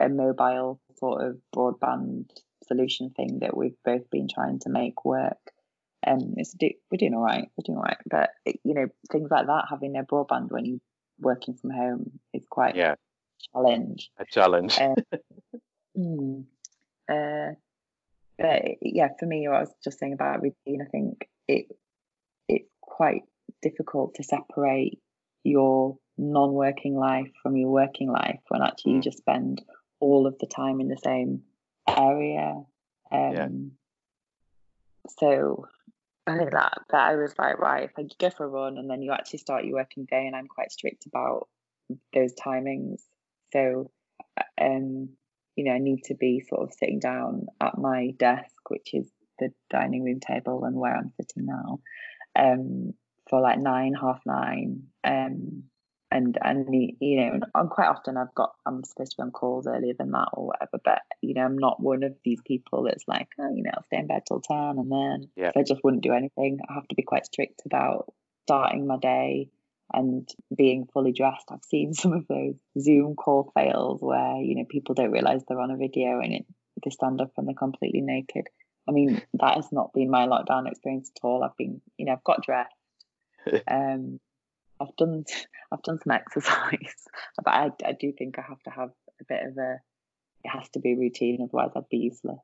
[0.00, 2.30] a mobile sort of broadband
[2.66, 5.38] solution thing that we've both been trying to make work.
[6.02, 7.96] And um, it's we're doing all right, we're doing all right.
[8.08, 10.78] But you know, things like that, having no broadband when you're
[11.18, 12.94] working from home is quite yeah
[13.52, 14.10] challenge.
[14.18, 14.78] A challenge.
[14.78, 14.94] Uh,
[15.96, 16.40] hmm,
[17.10, 17.52] uh,
[18.38, 21.66] but yeah, for me, what I was just saying about routine, I think it
[22.48, 23.22] it's quite
[23.62, 25.00] difficult to separate
[25.42, 28.96] your non-working life from your working life when actually mm.
[28.96, 29.62] you just spend
[30.00, 31.42] all of the time in the same
[31.88, 32.62] area.
[33.10, 33.48] Um, yeah.
[35.18, 35.66] So
[36.26, 38.88] I think that that I was like, right, if I go for a run and
[38.88, 41.48] then you actually start your working day, and I'm quite strict about
[42.14, 43.02] those timings.
[43.52, 43.90] So,
[44.60, 45.10] um,
[45.56, 49.10] you know, I need to be sort of sitting down at my desk, which is
[49.38, 51.80] the dining room table and where I'm sitting now,
[52.36, 52.94] um,
[53.34, 55.64] for like nine, half nine, um,
[56.12, 56.68] and and
[57.00, 60.12] you know I'm quite often I've got I'm supposed to be on calls earlier than
[60.12, 63.52] that or whatever but you know I'm not one of these people that's like oh
[63.52, 65.50] you know I'll stay in bed till 10 and then yeah.
[65.56, 68.12] I just wouldn't do anything I have to be quite strict about
[68.46, 69.48] starting my day
[69.92, 71.46] and being fully dressed.
[71.50, 75.60] I've seen some of those Zoom call fails where you know people don't realize they're
[75.60, 76.46] on a video and it,
[76.84, 78.46] they stand up and they're completely naked.
[78.88, 81.42] I mean that has not been my lockdown experience at all.
[81.42, 82.76] I've been you know I've got dressed
[83.70, 84.20] um
[84.80, 85.24] I've done
[85.72, 86.94] I've done some exercise,
[87.44, 89.78] but I, I do think I have to have a bit of a
[90.44, 92.38] it has to be routine, otherwise I'd be useless.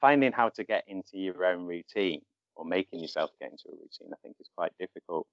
[0.00, 2.22] Finding how to get into your own routine
[2.54, 5.26] or making yourself get into a routine, I think, is quite difficult.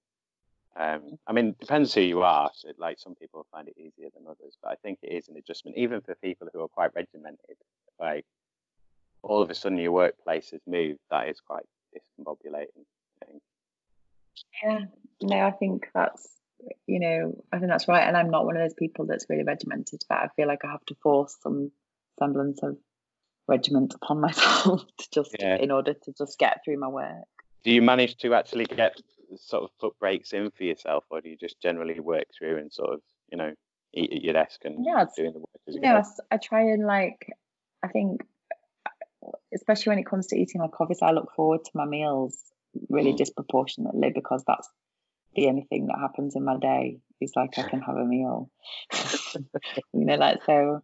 [0.79, 2.51] Um, I mean, it depends who you are.
[2.53, 5.37] So, like some people find it easier than others, but I think it is an
[5.37, 7.57] adjustment, even for people who are quite regimented.
[7.99, 8.25] Like
[9.23, 10.99] all of a sudden, your workplace has moved.
[11.09, 11.65] That is quite
[11.95, 12.85] discombobulating.
[14.63, 14.79] Yeah,
[15.21, 16.37] no, I think that's
[16.87, 18.07] you know, I think that's right.
[18.07, 20.71] And I'm not one of those people that's really regimented, but I feel like I
[20.71, 21.71] have to force some
[22.19, 22.77] semblance of
[23.47, 25.57] regiment upon myself to just yeah.
[25.57, 27.25] in order to just get through my work.
[27.63, 28.99] Do you manage to actually get
[29.37, 32.71] sort of put breaks in for yourself, or do you just generally work through and
[32.71, 33.51] sort of, you know,
[33.93, 36.85] eat at your desk and yeah, doing the work as you Yes, I try and
[36.85, 37.27] like,
[37.83, 38.21] I think,
[39.53, 42.37] especially when it comes to eating, like obviously I look forward to my meals
[42.89, 43.17] really mm.
[43.17, 44.69] disproportionately because that's
[45.35, 48.49] the only thing that happens in my day is like I can have a meal.
[49.35, 50.81] you know, like so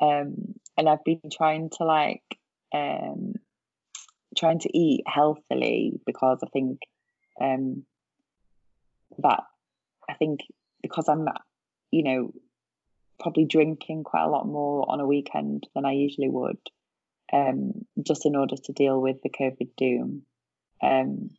[0.00, 2.22] um and I've been trying to like
[2.74, 3.34] um
[4.36, 6.80] trying to eat healthily because I think
[7.40, 7.84] um
[9.18, 9.44] that
[10.08, 10.40] I think
[10.82, 11.26] because I'm
[11.90, 12.32] you know
[13.20, 16.58] probably drinking quite a lot more on a weekend than I usually would
[17.32, 20.22] um just in order to deal with the COVID doom
[20.84, 21.30] um,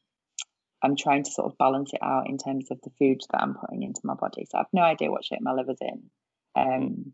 [0.83, 3.55] I'm trying to sort of balance it out in terms of the food that I'm
[3.55, 4.45] putting into my body.
[4.49, 6.03] So I've no idea what shape my liver's in.
[6.55, 7.13] Um,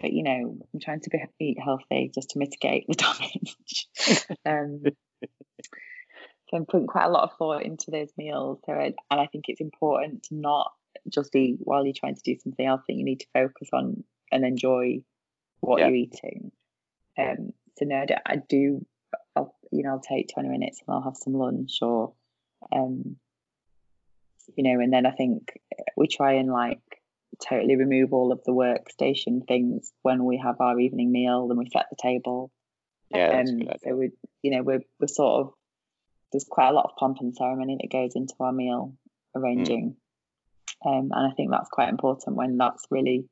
[0.00, 4.36] but you know, I'm trying to be, eat healthy just to mitigate the damage.
[4.46, 4.82] um,
[6.48, 8.60] so I'm putting quite a lot of thought into those meals.
[8.64, 10.72] So, and I think it's important to not
[11.08, 12.82] just eat while you're trying to do something else.
[12.88, 15.00] That you need to focus on and enjoy
[15.60, 15.88] what yeah.
[15.88, 16.52] you're eating.
[17.18, 18.86] Um, so no, I do
[19.70, 22.12] you know I'll take 20 minutes and I'll have some lunch or
[22.74, 23.16] um
[24.56, 25.52] you know and then I think
[25.96, 26.80] we try and like
[27.46, 31.68] totally remove all of the workstation things when we have our evening meal and we
[31.72, 32.50] set the table.
[33.10, 34.10] Yeah um, so we
[34.42, 35.52] you know we're, we're sort of
[36.32, 38.94] there's quite a lot of pomp and ceremony that goes into our meal
[39.34, 39.96] arranging.
[40.84, 40.98] Mm.
[40.98, 43.28] um, and I think that's quite important when that's really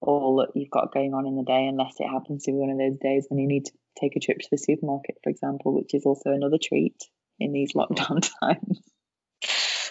[0.00, 2.70] all that you've got going on in the day unless it happens to be one
[2.70, 5.74] of those days when you need to take a trip to the supermarket, for example,
[5.74, 6.96] which is also another treat
[7.38, 8.80] in these lockdown times,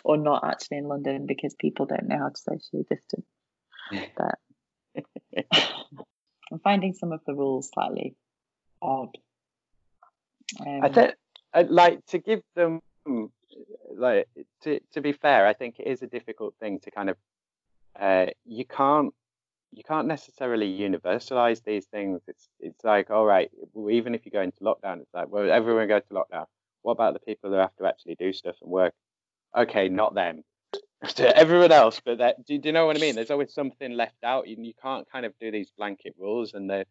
[0.04, 3.26] or not actually in London because people don't know how to socially distance.
[4.18, 4.39] But
[6.51, 8.16] I'm finding some of the rules slightly
[8.82, 9.18] odd.
[10.60, 11.14] Um, I think
[11.54, 12.82] I'd like to give them
[13.95, 14.28] like
[14.62, 15.45] to to be fair.
[15.47, 17.18] I think it is a difficult thing to kind of
[17.99, 19.14] uh, you can't
[19.76, 22.21] you can't necessarily universalize these things.
[22.28, 23.51] It's it's like, all right,
[23.89, 26.45] even if you go into lockdown, it's like, well, everyone goes to lockdown.
[26.82, 28.93] What about the people who have to actually do stuff and work?
[29.55, 30.43] Okay, not them.
[31.15, 33.15] to everyone else, but that do, do, you know what I mean?
[33.15, 36.53] There's always something left out, and you can't kind of do these blanket rules.
[36.53, 36.86] And the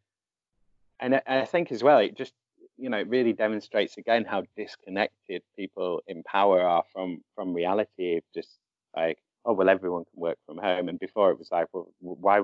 [1.00, 2.34] and I think as well, it just
[2.76, 8.20] you know it really demonstrates again how disconnected people in power are from from reality.
[8.34, 8.58] Just
[8.94, 12.40] like oh well, everyone can work from home, and before it was like well, why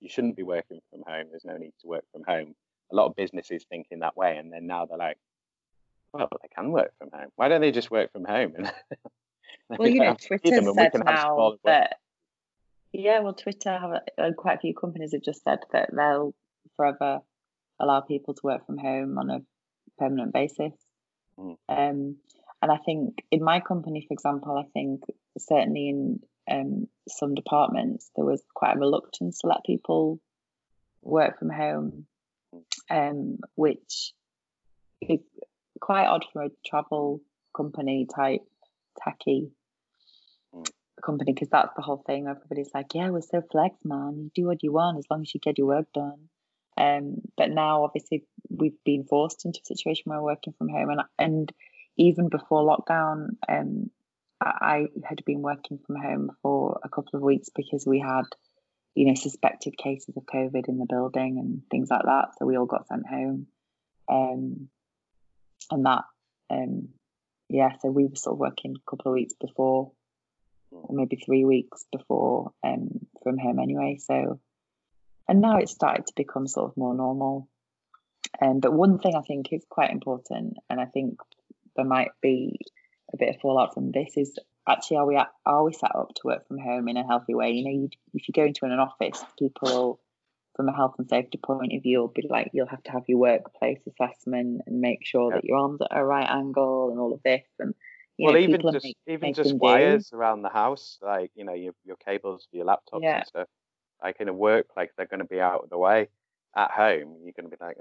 [0.00, 1.26] you shouldn't be working from home.
[1.30, 2.54] There's no need to work from home.
[2.92, 5.18] A lot of businesses thinking that way, and then now they're like,
[6.12, 7.30] well, they can work from home.
[7.36, 8.54] Why don't they just work from home?
[9.68, 11.96] well, you know, Twitter said now that.
[12.92, 16.32] Yeah, well, Twitter have uh, quite a few companies have just said that they'll
[16.76, 17.20] forever
[17.80, 19.40] allow people to work from home on a
[19.98, 20.72] permanent basis.
[21.36, 21.56] Mm.
[21.68, 22.16] Um,
[22.62, 25.02] and I think in my company, for example, I think
[25.38, 26.20] certainly in
[26.50, 30.20] um, some departments there was quite a reluctance to let people
[31.02, 32.06] work from home,
[32.90, 34.12] um, which
[35.00, 35.20] is
[35.80, 37.20] quite odd for a travel
[37.54, 38.42] company type
[39.06, 39.44] mm.
[41.04, 42.26] company because that's the whole thing.
[42.26, 44.18] Everybody's like, yeah, we're so flex, man.
[44.18, 46.28] You do what you want as long as you get your work done.
[46.76, 50.90] Um, but now, obviously, we've been forced into a situation where we're working from home,
[50.90, 51.52] and and
[51.96, 53.90] even before lockdown, um,
[54.46, 58.24] I had been working from home for a couple of weeks because we had,
[58.94, 62.28] you know, suspected cases of COVID in the building and things like that.
[62.38, 63.46] So we all got sent home,
[64.10, 64.68] um,
[65.70, 66.04] and that,
[66.50, 66.88] um,
[67.48, 67.70] yeah.
[67.80, 69.92] So we were sort of working a couple of weeks before,
[70.70, 73.98] or maybe three weeks before, um, from home anyway.
[74.00, 74.40] So
[75.28, 77.48] and now it's started to become sort of more normal.
[78.42, 81.18] Um, but one thing I think is quite important, and I think
[81.76, 82.58] there might be
[83.14, 84.38] a bit of fallout from this, is
[84.68, 87.52] actually are we are we set up to work from home in a healthy way?
[87.52, 90.00] You know, you, if you go into an office, people
[90.56, 93.02] from a health and safety point of view will be like you'll have to have
[93.08, 95.36] your workplace assessment and make sure yeah.
[95.36, 97.74] that your arms at a right angle and all of this and
[98.16, 100.16] well, know, even just make, even just wires do.
[100.16, 103.16] around the house, like you know your your cables for your laptops yeah.
[103.16, 103.48] and stuff
[104.04, 106.08] like in a workplace, they're going to be out of the way.
[106.56, 107.76] At home, you're going to be like,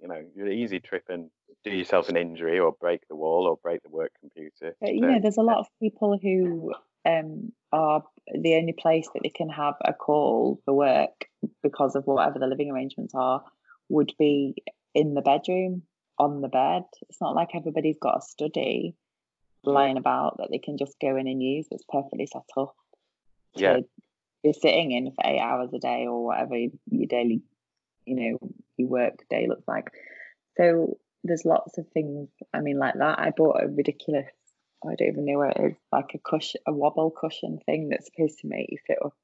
[0.00, 1.30] you know, you're easy trip and
[1.64, 4.74] do yourself an injury or break the wall or break the work computer.
[4.80, 6.72] But, you so, know, there's a lot of people who
[7.04, 8.02] um, are
[8.32, 11.26] the only place that they can have a call for work
[11.62, 13.42] because of whatever the living arrangements are
[13.88, 14.54] would be
[14.94, 15.82] in the bedroom
[16.18, 16.84] on the bed.
[17.08, 18.96] It's not like everybody's got a study
[19.62, 21.66] lying about that they can just go in and use.
[21.70, 22.74] It's perfectly set up
[23.56, 23.78] yeah
[24.44, 27.42] you're sitting in for eight hours a day or whatever your daily,
[28.04, 28.38] you know,
[28.76, 29.90] your work day looks like.
[30.58, 32.28] So there's lots of things.
[32.52, 33.18] I mean, like that.
[33.18, 34.28] I bought a ridiculous.
[34.84, 35.76] I don't even know where it is.
[35.90, 39.14] Like a cushion, a wobble cushion thing that's supposed to make you sit up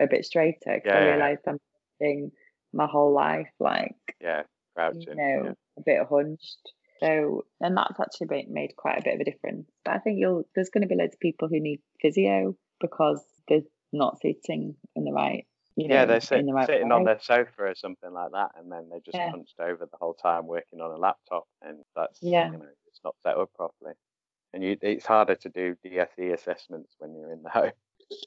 [0.00, 0.74] a bit straighter.
[0.74, 1.58] Because yeah, I realised I'm
[2.00, 2.32] sitting
[2.72, 4.42] my whole life like yeah,
[4.74, 5.52] crouching, you know, yeah.
[5.78, 6.72] a bit hunched.
[7.00, 9.70] So, and that's actually made quite a bit of a difference.
[9.84, 13.22] But I think you'll there's going to be loads of people who need physio because
[13.48, 13.60] they're
[13.92, 15.46] not sitting in the right
[15.76, 16.94] you know, yeah, they're sit, the right sitting way.
[16.94, 19.30] on their sofa or something like that, and then they're just yeah.
[19.30, 22.50] hunched over the whole time working on a laptop, and that's yeah.
[22.50, 23.94] you know it's not set up properly,
[24.52, 27.72] and you, it's harder to do DSE assessments when you're in the home.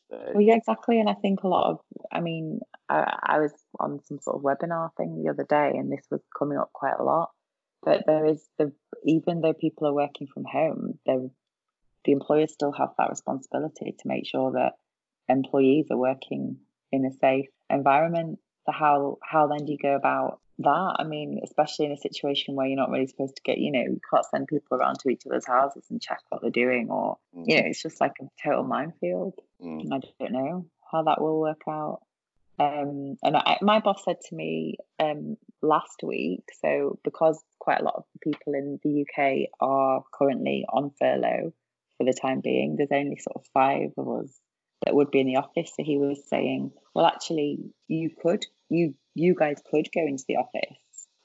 [0.10, 0.18] So.
[0.34, 1.80] Well, yeah, exactly, and I think a lot of,
[2.10, 5.92] I mean, I, I was on some sort of webinar thing the other day, and
[5.92, 7.32] this was coming up quite a lot.
[7.84, 8.72] But there is the
[9.04, 14.26] even though people are working from home, the employers still have that responsibility to make
[14.26, 14.74] sure that
[15.28, 16.58] employees are working
[16.94, 18.40] in a safe environment.
[18.66, 20.96] So how how then do you go about that?
[21.00, 23.82] I mean, especially in a situation where you're not really supposed to get, you know,
[23.82, 27.18] you can't send people around to each other's houses and check what they're doing, or
[27.36, 27.44] mm.
[27.48, 29.34] you know, it's just like a total minefield.
[29.62, 29.92] Mm.
[29.92, 32.02] I don't know how that will work out.
[32.60, 37.84] Um, and I, my boss said to me um, last week, so because quite a
[37.84, 41.52] lot of people in the UK are currently on furlough
[41.98, 44.40] for the time being, there's only sort of five of us
[44.86, 45.72] that would be in the office.
[45.76, 50.38] So he was saying, well, actually, you could, you you guys could go into the
[50.38, 50.78] office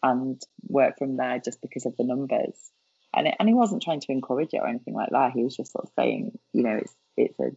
[0.03, 2.71] and work from there just because of the numbers.
[3.15, 5.33] And it, and he wasn't trying to encourage it or anything like that.
[5.33, 7.51] He was just sort of saying, you know, it's it's a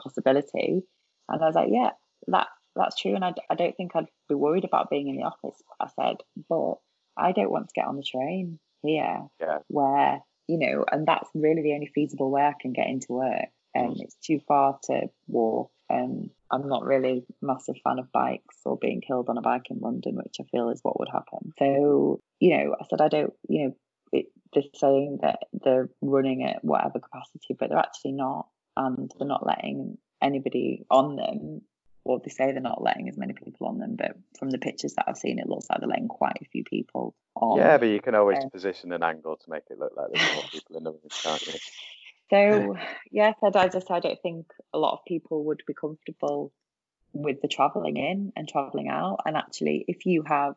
[0.00, 0.82] possibility.
[1.28, 1.90] And I was like, yeah,
[2.28, 3.14] that that's true.
[3.14, 5.60] And I, I don't think I'd be worried about being in the office.
[5.80, 6.16] I said,
[6.48, 6.74] but
[7.16, 9.58] I don't want to get on the train here yeah.
[9.68, 13.48] where, you know, and that's really the only feasible way I can get into work
[13.74, 15.70] and um, it's too far to walk.
[15.90, 19.66] And I'm not really a massive fan of bikes or being killed on a bike
[19.70, 21.52] in London, which I feel is what would happen.
[21.58, 23.76] So, you know, I said, I don't, you know,
[24.12, 28.46] it, they're saying that they're running at whatever capacity, but they're actually not.
[28.76, 31.60] And they're not letting anybody on them.
[32.04, 34.94] Well, they say they're not letting as many people on them, but from the pictures
[34.94, 37.58] that I've seen, it looks like they're letting quite a few people on.
[37.58, 40.34] Yeah, but you can always um, position an angle to make it look like there's
[40.34, 41.52] more people in the room, can't you?
[42.34, 42.76] So
[43.12, 46.52] yes, I, I just I don't think a lot of people would be comfortable
[47.12, 49.20] with the traveling in and traveling out.
[49.24, 50.56] And actually, if you have,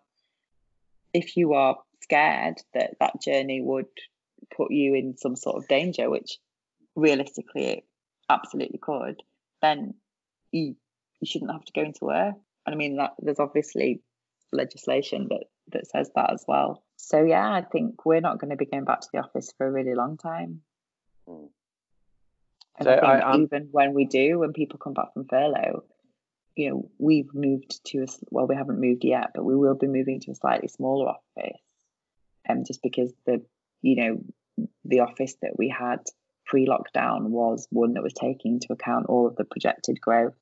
[1.14, 3.86] if you are scared that that journey would
[4.56, 6.40] put you in some sort of danger, which
[6.96, 7.86] realistically it
[8.28, 9.22] absolutely could,
[9.62, 9.94] then
[10.52, 10.76] you
[11.20, 12.36] you shouldn't have to go into work.
[12.66, 14.02] And I mean that there's obviously
[14.52, 16.84] legislation that that says that as well.
[16.96, 19.68] So yeah, I think we're not going to be going back to the office for
[19.68, 20.62] a really long time.
[21.30, 21.50] Mm.
[22.78, 25.84] And so I think I, even when we do, when people come back from furlough,
[26.56, 29.88] you know, we've moved to a well, we haven't moved yet, but we will be
[29.88, 31.62] moving to a slightly smaller office,
[32.50, 33.44] um, just because the
[33.82, 36.00] you know the office that we had
[36.46, 40.38] pre-lockdown was one that was taking into account all of the projected growth,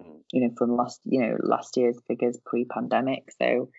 [0.00, 0.18] mm-hmm.
[0.32, 3.30] you know, from last you know last year's figures pre-pandemic.
[3.40, 3.70] So,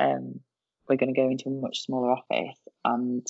[0.00, 0.40] um,
[0.88, 3.26] we're going to go into a much smaller office, and.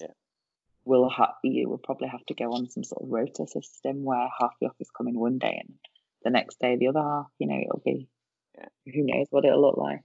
[0.85, 4.28] We'll have you will probably have to go on some sort of rota system where
[4.39, 5.74] half the office come in one day and
[6.22, 7.26] the next day the other half.
[7.39, 8.09] You know, it'll be
[8.57, 8.93] yeah.
[8.93, 10.01] who knows what it'll look like.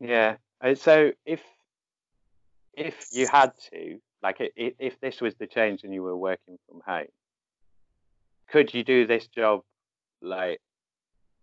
[0.00, 0.36] Yeah.
[0.60, 1.40] Uh, so if
[2.74, 6.80] if you had to, like, if this was the change and you were working from
[6.86, 7.08] home,
[8.48, 9.62] could you do this job?
[10.22, 10.60] Like,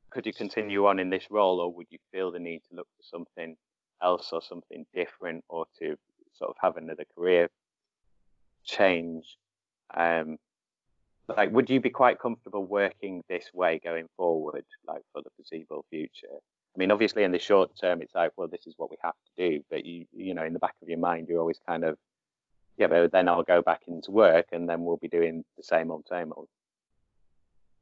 [0.10, 2.88] could you continue on in this role, or would you feel the need to look
[2.98, 3.56] for something
[4.02, 5.98] else or something different, or to
[6.34, 7.50] sort of have another career
[8.68, 9.26] change?
[9.96, 10.38] Um,
[11.36, 15.86] like would you be quite comfortable working this way going forward like for the foreseeable
[15.90, 18.98] future i mean obviously in the short term it's like well this is what we
[19.04, 21.60] have to do but you you know in the back of your mind you're always
[21.68, 21.98] kind of
[22.78, 25.92] yeah but then i'll go back into work and then we'll be doing the same
[25.92, 26.48] old same old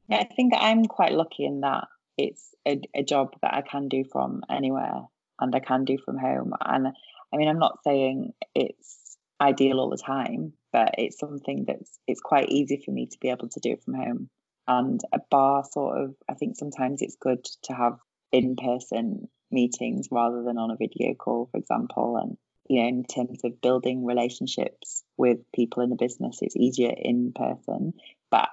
[0.08, 1.86] yeah i think i'm quite lucky in that
[2.18, 5.02] it's a, a job that i can do from anywhere
[5.40, 6.88] and i can do from home and
[7.32, 9.05] i mean i'm not saying it's
[9.40, 13.30] ideal all the time but it's something that's it's quite easy for me to be
[13.30, 14.28] able to do it from home.
[14.68, 17.98] And a bar sort of, I think sometimes it's good to have
[18.30, 22.18] in person meetings rather than on a video call, for example.
[22.18, 22.36] And
[22.68, 27.32] you know, in terms of building relationships with people in the business, it's easier in
[27.34, 27.94] person.
[28.30, 28.50] But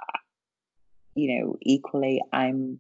[1.16, 2.80] you know, equally, I'm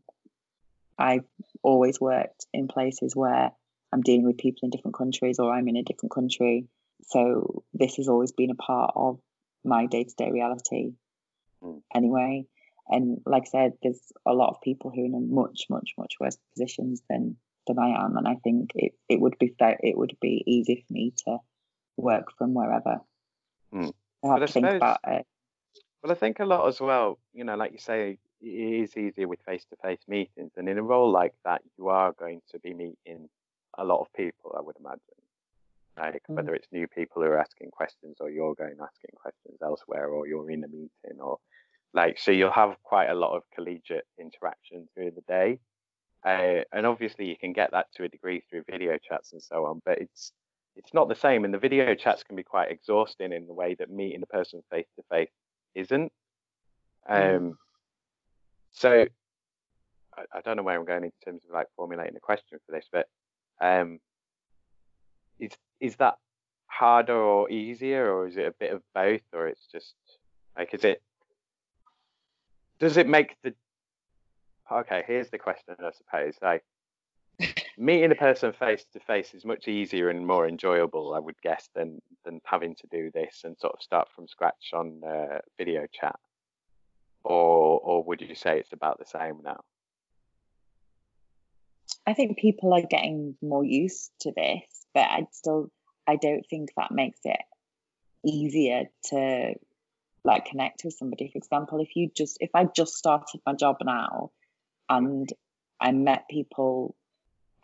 [0.97, 1.25] I've
[1.63, 3.51] always worked in places where
[3.91, 6.69] I'm dealing with people in different countries or I'm in a different country.
[7.07, 9.19] So this has always been a part of
[9.63, 10.93] my day to day reality
[11.63, 11.81] mm.
[11.93, 12.45] anyway.
[12.87, 15.93] And like I said, there's a lot of people who are in a much, much,
[15.97, 17.37] much worse positions than
[17.67, 20.83] than I am, and I think it, it would be fair, it would be easy
[20.85, 21.37] for me to
[21.95, 22.99] work from wherever.
[23.73, 23.93] Mm.
[24.23, 25.25] I have to think about it.
[26.01, 27.19] Well, I think a lot as well.
[27.33, 30.77] You know, like you say, it is easier with face to face meetings, and in
[30.77, 33.29] a role like that, you are going to be meeting
[33.77, 34.55] a lot of people.
[34.57, 35.22] I would imagine
[35.97, 36.35] like mm.
[36.35, 40.27] whether it's new people who are asking questions or you're going asking questions elsewhere or
[40.27, 41.37] you're in a meeting or
[41.93, 45.59] like so you'll have quite a lot of collegiate interaction through the day
[46.25, 49.65] uh, and obviously you can get that to a degree through video chats and so
[49.65, 50.31] on but it's
[50.75, 53.75] it's not the same and the video chats can be quite exhausting in the way
[53.75, 55.29] that meeting a person face to face
[55.75, 56.11] isn't
[57.09, 57.35] mm.
[57.37, 57.57] um
[58.71, 59.05] so
[60.17, 62.71] I, I, don't know where i'm going in terms of like formulating a question for
[62.71, 63.07] this but
[63.61, 63.99] um
[65.43, 66.15] is is that
[66.67, 69.93] harder or easier, or is it a bit of both, or it's just
[70.57, 71.01] like is it
[72.79, 73.53] does it make the
[74.71, 75.03] okay?
[75.05, 76.35] Here's the question, I suppose.
[76.41, 76.63] Like
[77.77, 81.69] meeting a person face to face is much easier and more enjoyable, I would guess,
[81.75, 85.85] than than having to do this and sort of start from scratch on uh, video
[85.91, 86.19] chat.
[87.23, 89.61] Or or would you say it's about the same now?
[92.05, 95.71] I think people are getting more used to this but I still
[96.07, 97.41] I don't think that makes it
[98.25, 99.53] easier to
[100.23, 101.29] like connect with somebody.
[101.31, 104.31] For example, if you just if I just started my job now
[104.89, 105.29] and
[105.79, 106.95] I met people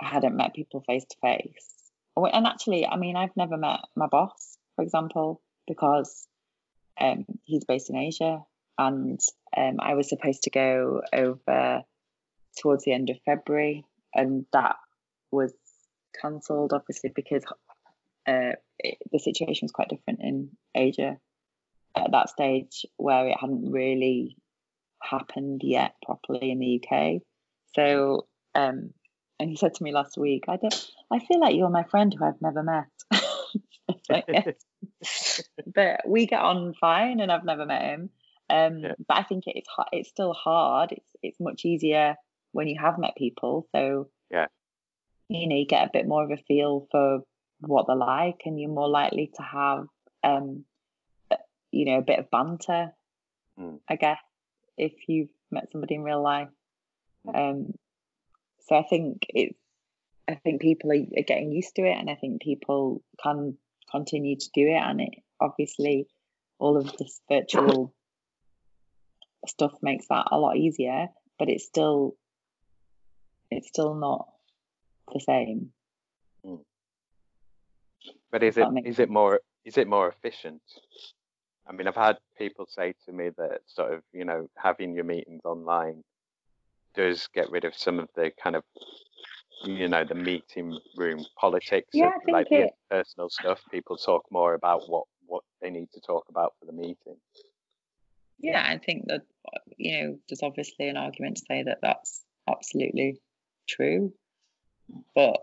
[0.02, 1.76] I hadn't met people face to face.
[2.16, 6.28] And actually, I mean, I've never met my boss, for example, because
[7.00, 8.44] um, he's based in Asia,
[8.78, 9.20] and
[9.56, 11.84] um, I was supposed to go over
[12.62, 14.76] towards the end of February, and that
[15.32, 15.54] was
[16.22, 17.44] cancelled, obviously, because
[18.28, 21.18] uh, it, the situation was quite different in Asia
[21.96, 24.38] at that stage, where it hadn't really
[25.02, 27.22] happened yet properly in the UK.
[27.76, 28.94] So, um,
[29.40, 30.92] and he said to me last week, "I don't.
[31.12, 32.88] I feel like you're my friend who I've never met."
[35.74, 38.10] but we get on fine, and I've never met him.
[38.50, 38.94] Um, yeah.
[39.08, 40.92] But I think it's it's still hard.
[40.92, 42.16] It's it's much easier
[42.52, 43.68] when you have met people.
[43.74, 44.48] So yeah,
[45.30, 47.20] you know you get a bit more of a feel for
[47.62, 49.86] what they're like and you're more likely to have
[50.24, 50.66] um
[51.72, 52.92] you know a bit of banter
[53.60, 53.80] Mm.
[53.90, 54.20] I guess,
[54.78, 56.50] if you've met somebody in real life.
[57.34, 57.74] Um,
[58.62, 59.58] so I think it's,
[60.28, 63.58] I think people are, are getting used to it, and I think people can
[63.92, 64.82] continue to do it.
[64.82, 66.08] And it obviously,
[66.60, 67.94] all of this virtual
[69.48, 71.08] stuff makes that a lot easier,
[71.38, 72.16] but it's still,
[73.50, 74.28] it's still not
[75.14, 75.72] the same.
[76.44, 76.62] Hmm.
[78.32, 80.62] But is it is it it more is it more efficient?
[81.68, 85.04] I mean, I've had people say to me that sort of you know having your
[85.04, 86.04] meetings online
[86.96, 88.64] does get rid of some of the kind of
[89.64, 93.60] you know the meeting room politics Yeah, of I think like the it- personal stuff.
[93.72, 97.18] People talk more about what what they need to talk about for the meeting.
[98.40, 99.22] Yeah, I think that
[99.78, 103.20] you know there's obviously an argument to say that that's absolutely
[103.68, 104.14] true,
[105.16, 105.38] but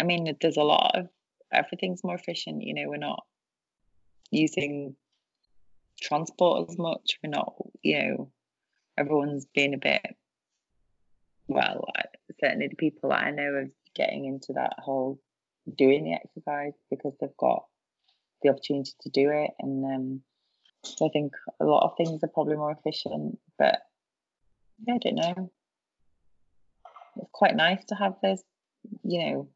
[0.00, 1.08] I mean there's a lot of
[1.52, 2.62] everything's more efficient.
[2.62, 3.24] You know, we're not
[4.30, 4.96] using
[6.00, 7.18] transport as much.
[7.22, 8.32] We're not, you know,
[8.98, 10.02] everyone's being a bit.
[11.48, 11.84] Well,
[12.40, 15.20] certainly the people that I know are getting into that whole
[15.76, 17.64] doing the exercise because they've got
[18.42, 20.20] the opportunity to do it, and um,
[20.84, 23.78] so I think a lot of things are probably more efficient, but
[24.86, 25.52] yeah, I don't know.
[27.16, 28.42] It's quite nice to have those,
[29.02, 29.48] you know,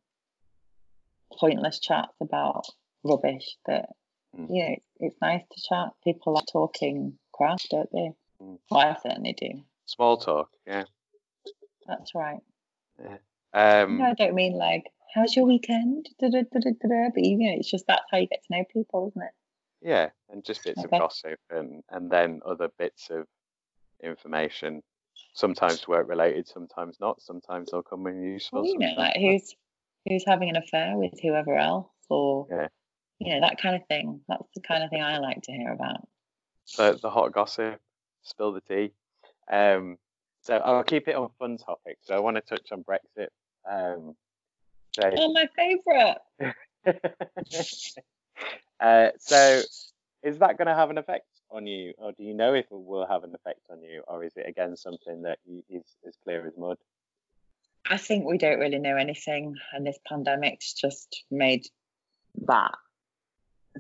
[1.39, 2.67] pointless chats about
[3.03, 3.91] rubbish that,
[4.37, 4.49] Mm.
[4.55, 5.89] you know, it's, nice to chat.
[6.05, 8.11] People like talking crap, don't they?
[8.43, 8.59] Mm.
[8.71, 9.63] Well, I certainly do.
[9.87, 10.85] Small talk, yeah.
[11.87, 12.41] That's right.
[13.53, 14.85] Um, no, I don't mean like,
[15.15, 16.09] how's your weekend?
[16.19, 19.33] But, you know, it's just that's how you get to know people, isn't it?
[19.81, 20.97] Yeah, and just bits Okay.
[20.97, 23.27] of gossip and and then other bits of
[24.03, 24.83] information.
[25.37, 27.21] Sometimes work related, sometimes not.
[27.21, 28.63] Sometimes they'll come in useful.
[28.63, 29.55] Well, you know, like who's
[30.09, 32.69] who's having an affair with whoever else, or Yeah.
[33.19, 34.23] you know that kind of thing.
[34.29, 36.09] That's the kind of thing I like to hear about.
[36.79, 37.79] the the hot gossip,
[38.23, 38.95] spill the tea.
[39.53, 39.99] Um,
[40.41, 42.07] so I'll keep it on fun topics.
[42.07, 43.29] So I want to touch on Brexit.
[43.71, 44.17] Um,
[44.95, 46.17] so, Oh, my favourite.
[48.81, 49.61] uh, so
[50.23, 52.71] is that going to have an effect on you, or do you know if it
[52.71, 56.47] will have an effect on you, or is it again something that is as clear
[56.47, 56.79] as mud?
[57.89, 61.67] I think we don't really know anything, and this pandemic's just made
[62.47, 62.75] that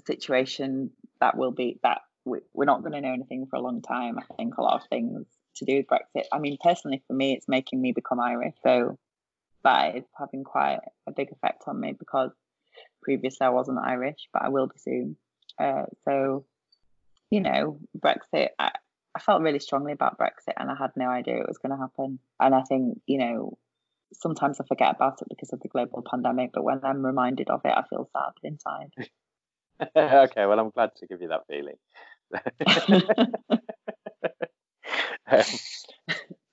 [0.06, 0.90] situation
[1.20, 4.18] that will be that we, we're not going to know anything for a long time.
[4.18, 6.26] I think a lot of things to do with Brexit.
[6.32, 8.98] I mean, personally, for me, it's making me become Irish, so
[9.64, 12.30] that is having quite a big effect on me because
[13.02, 15.16] previously I wasn't Irish, but I will be soon.
[15.58, 16.44] Uh, so,
[17.30, 18.48] you know, Brexit.
[18.58, 18.72] I,
[19.14, 21.78] I felt really strongly about Brexit, and I had no idea it was going to
[21.78, 22.18] happen.
[22.38, 23.58] And I think, you know,
[24.12, 27.62] sometimes I forget about it because of the global pandemic, but when I'm reminded of
[27.64, 28.92] it, I feel sad inside.
[29.96, 31.76] okay, well, I'm glad to give you that feeling.
[35.28, 35.42] Um,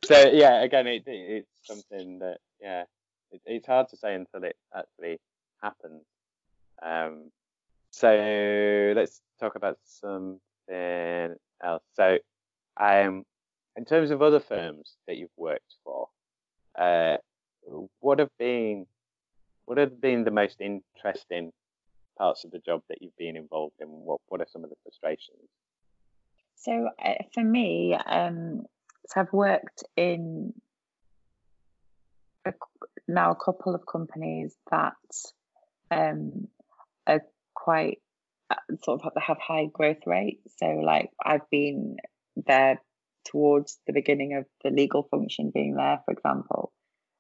[0.04, 2.86] so yeah, again, it, it's something that yeah,
[3.32, 5.20] it, it's hard to say until it actually
[5.62, 6.04] happens.
[6.82, 7.30] Um,
[7.92, 8.10] so
[8.96, 9.78] let's talk about
[10.68, 11.84] something else.
[11.96, 12.18] So,
[12.80, 13.24] um,
[13.76, 16.08] in terms of other firms that you've worked for,
[16.78, 17.18] uh,
[18.00, 18.86] what have been
[19.66, 21.52] what have been the most interesting
[22.18, 23.88] parts of the job that you've been involved in?
[23.88, 25.50] What what are some of the frustrations?
[26.56, 28.64] So uh, for me, um,
[29.08, 30.54] so I've worked in
[32.46, 32.54] a,
[33.08, 34.94] now a couple of companies that
[35.92, 36.48] um,
[37.08, 37.22] are
[37.54, 38.00] quite
[38.84, 40.54] sort of have high growth rates.
[40.58, 41.98] So like I've been
[42.36, 42.82] there
[43.26, 46.72] towards the beginning of the legal function being there, for example,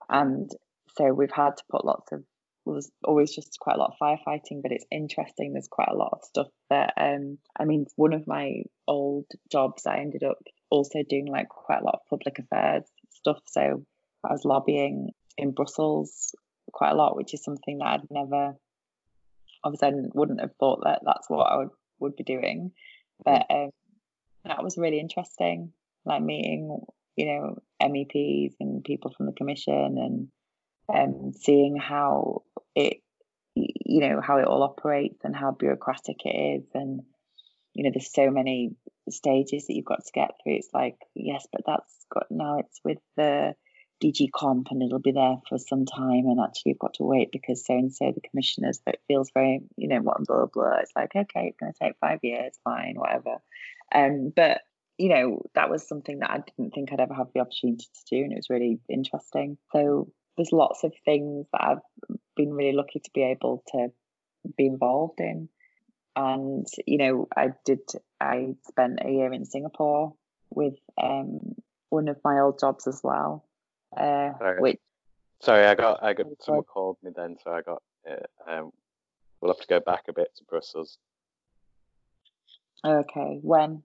[0.09, 0.49] and
[0.97, 2.23] so we've had to put lots of
[2.65, 5.53] well, there's always just quite a lot of firefighting, but it's interesting.
[5.53, 9.85] There's quite a lot of stuff that, um, I mean, one of my old jobs,
[9.85, 10.37] I ended up
[10.69, 13.39] also doing like quite a lot of public affairs stuff.
[13.47, 13.83] So
[14.23, 16.33] I was lobbying in Brussels
[16.71, 18.55] quite a lot, which is something that I'd never,
[19.63, 22.71] obviously, I wouldn't have thought that that's what I would, would be doing.
[23.23, 23.69] But um,
[24.45, 25.71] that was really interesting,
[26.05, 26.79] like meeting,
[27.15, 30.27] you know, MEPs and people from the commission and
[30.93, 32.43] um, seeing how
[32.75, 32.97] it,
[33.55, 36.65] you know, how it all operates and how bureaucratic it is.
[36.73, 37.01] And,
[37.73, 38.75] you know, there's so many
[39.09, 40.55] stages that you've got to get through.
[40.55, 43.53] It's like, yes, but that's got now it's with the
[44.03, 46.25] DG comp and it'll be there for some time.
[46.25, 49.31] And actually, you've got to wait because so and so the commissioners, but it feels
[49.33, 50.79] very, you know, what blah, blah.
[50.81, 53.37] It's like, okay, it's going to take five years, fine, whatever.
[53.93, 54.61] Um, but,
[54.97, 58.15] you know, that was something that I didn't think I'd ever have the opportunity to
[58.15, 58.23] do.
[58.23, 59.57] And it was really interesting.
[59.71, 63.91] So, there's lots of things that I've been really lucky to be able to
[64.57, 65.47] be involved in.
[66.15, 67.81] and you know, I did.
[68.19, 70.13] I spent a year in Singapore
[70.49, 71.55] with um,
[71.89, 73.45] one of my old jobs as well.
[73.97, 74.61] Uh, Sorry.
[74.61, 74.79] which
[75.41, 77.83] Sorry, I got I got someone called me then, so I got.
[78.09, 78.71] Uh, um,
[79.41, 80.97] we'll have to go back a bit to Brussels.
[82.85, 83.83] okay, when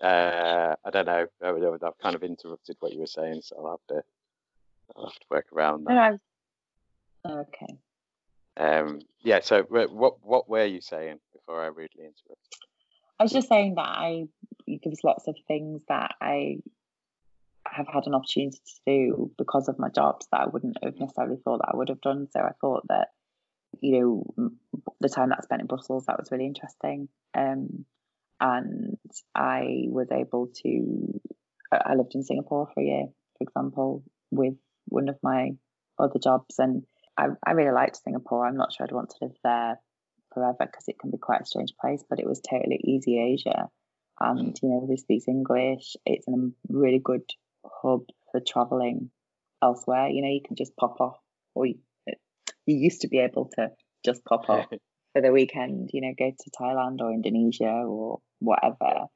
[0.00, 1.26] Uh, I don't know.
[1.42, 4.02] I've kind of interrupted what you were saying, so I'll have to.
[4.96, 6.12] I'll have to work around that.
[6.12, 7.78] Was- okay.
[8.56, 9.40] Um, yeah.
[9.40, 12.60] So, what what were you saying before I rudely interrupted?
[13.20, 14.24] I was just saying that I
[14.66, 16.60] there was lots of things that I
[17.70, 21.36] have had an opportunity to do because of my jobs that I wouldn't have necessarily
[21.44, 22.28] thought that I would have done.
[22.32, 23.08] So I thought that
[23.80, 24.50] you know
[25.00, 27.08] the time that I spent in Brussels that was really interesting.
[27.34, 27.84] Um,
[28.40, 28.96] and
[29.34, 31.20] I was able to.
[31.72, 33.06] I lived in Singapore for a year,
[33.36, 34.54] for example, with
[34.86, 35.50] one of my
[35.98, 36.84] other jobs, and
[37.18, 38.46] I, I really liked Singapore.
[38.46, 39.78] I'm not sure I'd want to live there
[40.32, 43.68] forever because it can be quite a strange place, but it was totally easy Asia.
[44.20, 45.96] And, you know, everybody speaks English.
[46.04, 46.32] It's a
[46.68, 47.22] really good
[47.82, 49.10] hub for traveling
[49.62, 50.08] elsewhere.
[50.08, 51.18] You know, you can just pop off,
[51.54, 51.76] or you,
[52.66, 53.70] you used to be able to
[54.04, 54.66] just pop off
[55.12, 59.06] for the weekend, you know, go to Thailand or Indonesia or whatever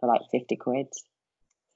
[0.00, 0.86] for like 50 quid.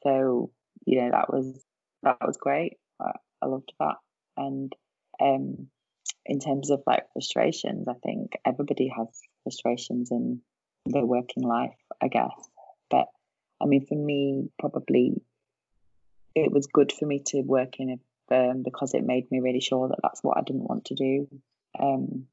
[0.03, 0.51] So,
[0.87, 1.63] you know, that was,
[2.03, 2.75] that was great.
[3.01, 3.13] I,
[3.43, 3.97] I loved that.
[4.37, 4.73] And,
[5.21, 5.69] um,
[6.29, 9.09] in terms of like frustrations, I think everybody has
[9.45, 10.41] frustrations in
[10.85, 12.33] their working life, I guess.
[12.91, 13.07] But
[13.61, 15.23] I mean, for me, probably
[16.37, 17.97] it was good for me to work in a
[18.29, 21.29] firm because it made me really sure that that's what I didn't want to do.
[21.79, 22.27] Um,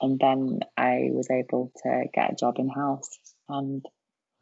[0.00, 3.18] and then I was able to get a job in house,
[3.48, 3.84] and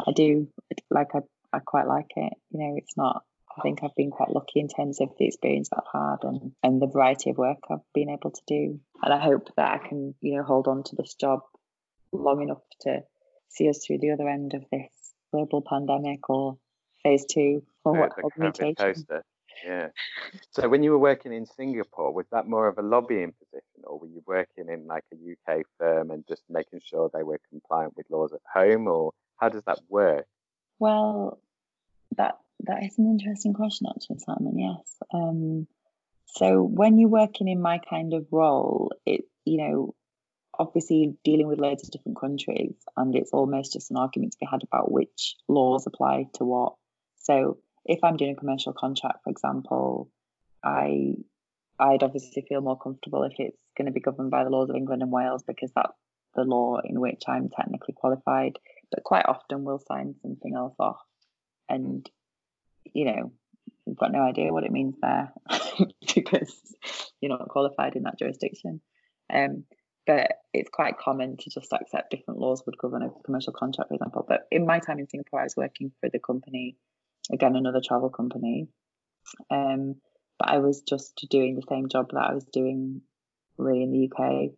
[0.06, 0.48] I do
[0.90, 1.20] like I
[1.52, 2.32] I quite like it.
[2.50, 3.24] You know, it's not.
[3.58, 6.52] I think I've been quite lucky in terms of the experience that I've had and,
[6.62, 8.78] and the variety of work I've been able to do.
[9.02, 11.40] And I hope that I can, you know, hold on to this job
[12.12, 13.00] long enough to
[13.48, 14.90] see us through the other end of this
[15.32, 16.58] global pandemic or
[17.06, 18.74] phase two or what the called mutation.
[18.74, 19.24] coaster.
[19.64, 19.88] Yeah.
[20.50, 23.98] So, when you were working in Singapore, was that more of a lobbying position, or
[23.98, 27.94] were you working in like a UK firm and just making sure they were compliant
[27.96, 30.26] with laws at home, or how does that work?
[30.78, 31.40] Well,
[32.16, 34.58] that that is an interesting question, actually, Simon.
[34.58, 34.96] Yes.
[35.12, 35.66] Um,
[36.26, 39.94] so when you're working in my kind of role, it you know,
[40.58, 44.46] obviously dealing with loads of different countries, and it's almost just an argument to be
[44.50, 46.74] had about which laws apply to what.
[47.26, 50.10] So if I'm doing a commercial contract, for example,
[50.62, 51.16] I
[51.78, 54.76] I'd obviously feel more comfortable if it's going to be governed by the laws of
[54.76, 55.92] England and Wales because that's
[56.34, 58.58] the law in which I'm technically qualified.
[58.90, 61.00] But quite often we'll sign something else off,
[61.68, 62.08] and
[62.84, 63.32] you know
[63.84, 65.32] we've got no idea what it means there
[66.14, 66.54] because
[67.20, 68.80] you're not qualified in that jurisdiction.
[69.32, 69.64] Um,
[70.06, 73.94] but it's quite common to just accept different laws would govern a commercial contract, for
[73.94, 74.24] example.
[74.26, 76.76] But in my time in Singapore, I was working for the company,
[77.32, 78.68] again another travel company,
[79.50, 79.96] um,
[80.38, 83.02] but I was just doing the same job that I was doing
[83.58, 84.50] really in the UK,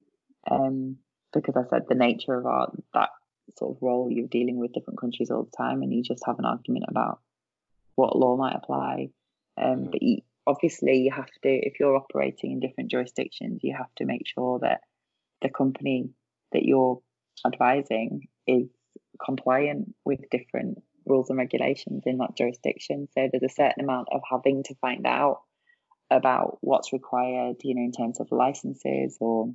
[0.51, 0.97] um,
[1.33, 3.11] because I said the nature of our that
[3.57, 6.39] sort of role, you're dealing with different countries all the time, and you just have
[6.39, 7.21] an argument about
[7.95, 9.11] what law might apply.
[9.57, 9.91] Um, Mhm.
[9.91, 14.05] but you, obviously, you have to, if you're operating in different jurisdictions, you have to
[14.05, 14.83] make sure that
[15.43, 16.11] the company
[16.53, 17.01] that you're
[17.47, 18.69] advising is
[19.25, 23.09] compliant with different rules and regulations in that jurisdiction.
[23.15, 25.43] So there's a certain amount of having to find out
[26.11, 29.53] about what's required, you know, in terms of licenses or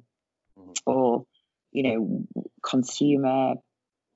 [0.58, 0.76] Mhm.
[0.86, 1.26] or
[1.72, 2.28] you know
[2.62, 3.56] consumer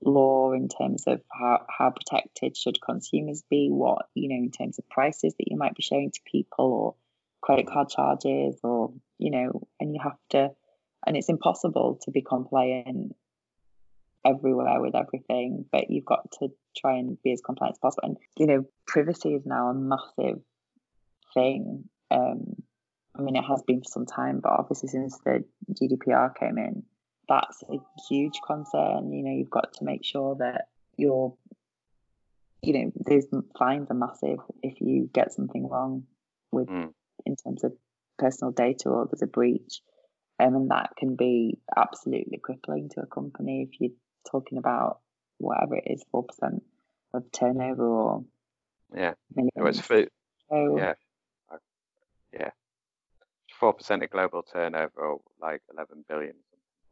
[0.02, 4.78] law in terms of how, how protected should consumers be, what, you know, in terms
[4.78, 6.96] of prices that you might be showing to people or
[7.42, 10.52] credit card charges or, you know, and you have to,
[11.06, 13.16] and it's impossible to be compliant
[14.26, 18.10] everywhere with everything, but you've got to try and be as compliant as possible.
[18.10, 20.40] And, you know, privacy is now a massive
[21.34, 21.86] thing.
[22.12, 22.56] Um,
[23.18, 25.44] I mean, it has been for some time, but obviously since the
[25.74, 26.84] GDPR came in,
[27.28, 27.78] that's a
[28.10, 29.12] huge concern.
[29.12, 31.34] You know, you've got to make sure that you're,
[32.62, 36.04] you know, those fines are massive if you get something wrong
[36.52, 36.94] with Mm.
[37.26, 37.74] in terms of
[38.18, 39.82] personal data or there's a breach.
[40.40, 43.92] Um, and that can be absolutely crippling to a company if you're
[44.30, 45.00] talking about
[45.38, 46.64] whatever it is, four percent
[47.14, 48.24] of turnover or
[48.96, 49.14] Yeah.
[49.36, 49.52] millions.
[49.56, 50.06] It was for,
[50.50, 50.94] so, yeah.
[52.34, 52.52] Yeah.
[53.60, 56.36] Four percent of global turnover, or like eleven billion,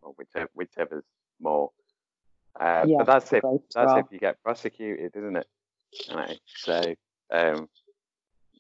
[0.02, 1.04] or whichever, whichever's
[1.40, 1.72] more.
[2.60, 4.00] Uh, Yeah, but that's if that's well.
[4.00, 5.48] if you get prosecuted, isn't it?
[6.10, 6.96] You know, so
[7.32, 7.70] um,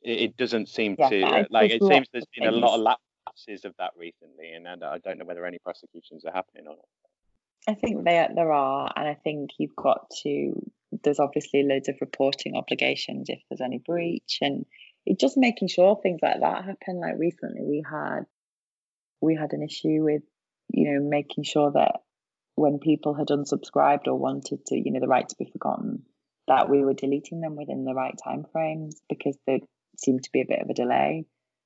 [0.03, 1.71] it, it doesn't seem Yeah, to uh, like.
[1.71, 5.17] It seems there's been a lot of lapses of that recently, and, and I don't
[5.17, 6.85] know whether any prosecutions are happening or not.
[7.67, 10.53] I think there there are, and I think you've got to.
[11.03, 14.65] There's obviously loads of reporting obligations if there's any breach, and
[15.05, 16.99] it just making sure things like that happen.
[17.01, 18.21] Like recently, we had
[19.21, 20.21] we had an issue with
[20.69, 22.01] you know making sure that
[22.55, 26.03] when people had unsubscribed or wanted to, you know, the right to be forgotten,
[26.47, 29.59] that we were deleting them within the right time frames because there
[29.97, 31.25] seemed to be a bit of a delay.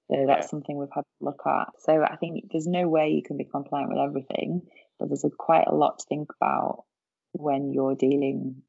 [0.09, 1.67] So that's something we've had to look at.
[1.79, 4.63] So I think there's no way you can be compliant with everything,
[4.99, 6.83] but there's a, quite a lot to think about
[7.31, 8.61] when you're dealing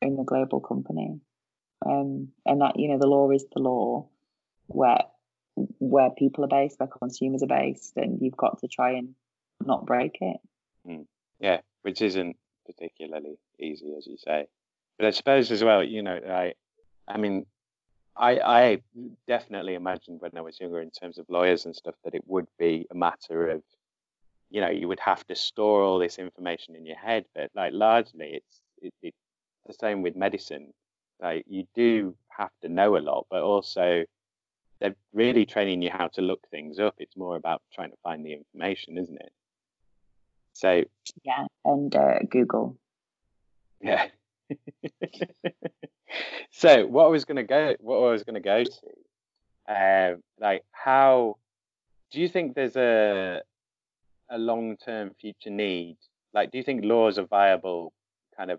[0.00, 1.20] in a global company.
[1.84, 4.08] Um, and that, you know, the law is the law
[4.66, 5.04] where
[5.78, 9.14] where people are based, where consumers are based, and you've got to try and
[9.64, 10.38] not break it.
[10.88, 11.06] Mm.
[11.38, 14.46] Yeah, which isn't particularly easy, as you say.
[14.98, 16.54] But I suppose as well, you know, I,
[17.06, 17.46] I mean,
[18.16, 18.78] I, I
[19.26, 22.46] definitely imagined when I was younger, in terms of lawyers and stuff, that it would
[22.58, 23.62] be a matter of,
[24.54, 27.24] you know, you would have to store all this information in your head.
[27.34, 29.16] But like largely, it's it, it's
[29.66, 30.72] the same with medicine.
[31.20, 34.04] Like you do have to know a lot, but also
[34.78, 36.94] they're really training you how to look things up.
[36.98, 39.32] It's more about trying to find the information, isn't it?
[40.52, 40.84] So
[41.24, 42.78] yeah, and uh, Google.
[43.80, 44.06] Yeah.
[46.52, 50.14] so what I was going to go, what I was going to go to, uh,
[50.38, 51.38] like how
[52.12, 53.42] do you think there's a
[54.34, 55.96] a long term future need?
[56.32, 57.92] Like, do you think law is a viable
[58.36, 58.58] kind of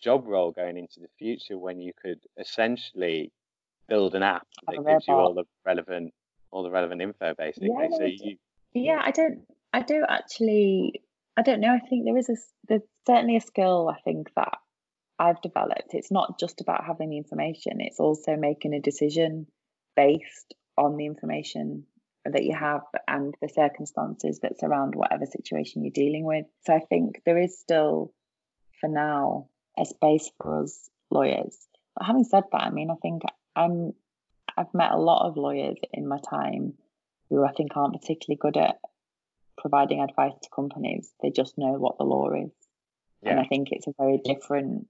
[0.00, 3.32] job role going into the future when you could essentially
[3.88, 6.12] build an app that gives you all the relevant
[6.50, 7.70] all the relevant info basically?
[7.78, 8.36] Yeah, so you
[8.72, 9.40] yeah, I don't
[9.72, 11.02] I do actually
[11.36, 11.74] I don't know.
[11.74, 12.36] I think there is a
[12.68, 14.58] there's certainly a skill I think that
[15.18, 15.94] I've developed.
[15.94, 17.80] It's not just about having the information.
[17.80, 19.48] It's also making a decision
[19.96, 21.84] based on the information
[22.32, 26.46] that you have and the circumstances that surround whatever situation you're dealing with.
[26.66, 28.12] So I think there is still,
[28.80, 29.48] for now,
[29.78, 31.56] a space for us lawyers.
[31.96, 33.22] But having said that, I mean, I think
[33.56, 33.92] I'm
[34.56, 36.74] I've met a lot of lawyers in my time
[37.30, 38.76] who I think aren't particularly good at
[39.56, 41.12] providing advice to companies.
[41.22, 42.50] They just know what the law is.
[43.22, 43.32] Yeah.
[43.32, 44.86] And I think it's a very different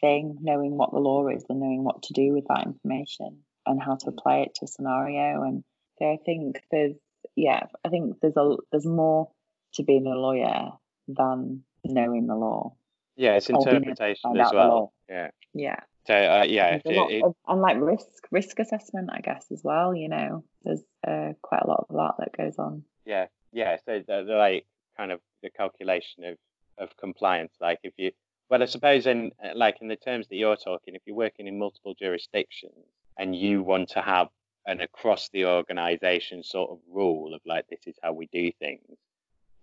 [0.00, 3.80] thing, knowing what the law is and knowing what to do with that information and
[3.80, 5.42] how to apply it to a scenario.
[5.42, 5.64] And
[5.98, 6.96] so I think there's,
[7.34, 9.30] yeah, I think there's a there's more
[9.74, 10.70] to being a lawyer
[11.08, 12.74] than knowing the law.
[13.16, 14.92] Yeah, it's interpretation as well.
[15.08, 15.30] Yeah.
[15.54, 15.80] Yeah.
[16.06, 19.94] So uh, yeah, it, it, of, and like risk risk assessment, I guess as well.
[19.94, 22.84] You know, there's uh, quite a lot of that that goes on.
[23.04, 24.66] Yeah, yeah, so the, the like
[24.96, 26.36] kind of the calculation of
[26.78, 27.54] of compliance.
[27.60, 28.12] Like if you,
[28.48, 31.58] well, I suppose in like in the terms that you're talking, if you're working in
[31.58, 32.86] multiple jurisdictions
[33.18, 34.28] and you want to have
[34.66, 38.98] an across the organization sort of rule of like this is how we do things,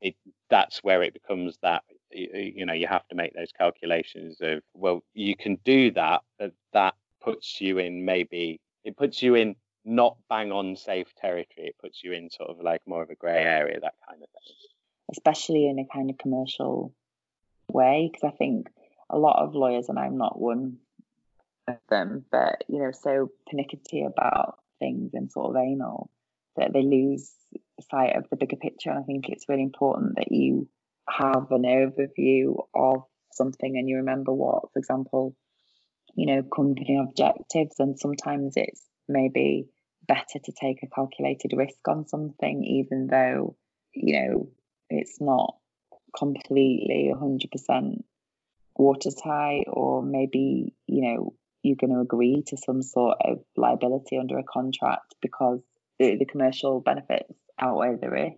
[0.02, 0.16] it
[0.50, 5.04] that's where it becomes that you know you have to make those calculations of well
[5.14, 10.18] you can do that, but that puts you in maybe it puts you in not
[10.30, 11.68] bang on safe territory.
[11.68, 14.30] It puts you in sort of like more of a grey area, that kind of
[14.30, 14.56] thing.
[15.12, 16.94] Especially in a kind of commercial
[17.72, 18.70] way, because I think
[19.10, 20.78] a lot of lawyers, and I'm not one
[21.68, 26.10] of them, but you know, so pernickety about things and sort of anal
[26.58, 27.32] that they lose
[27.90, 28.90] sight of the bigger picture.
[28.92, 30.68] And I think it's really important that you
[31.10, 35.36] have an overview of something and you remember what, for example,
[36.16, 39.68] you know, company objectives, and sometimes it's maybe
[40.08, 43.56] better to take a calculated risk on something, even though,
[43.94, 44.50] you know,
[44.90, 45.56] it's not
[46.16, 48.04] completely 100%
[48.76, 51.34] watertight, or maybe, you know,
[51.64, 55.62] you're going to agree to some sort of liability under a contract because
[55.98, 58.38] the, the commercial benefits outweigh the risk.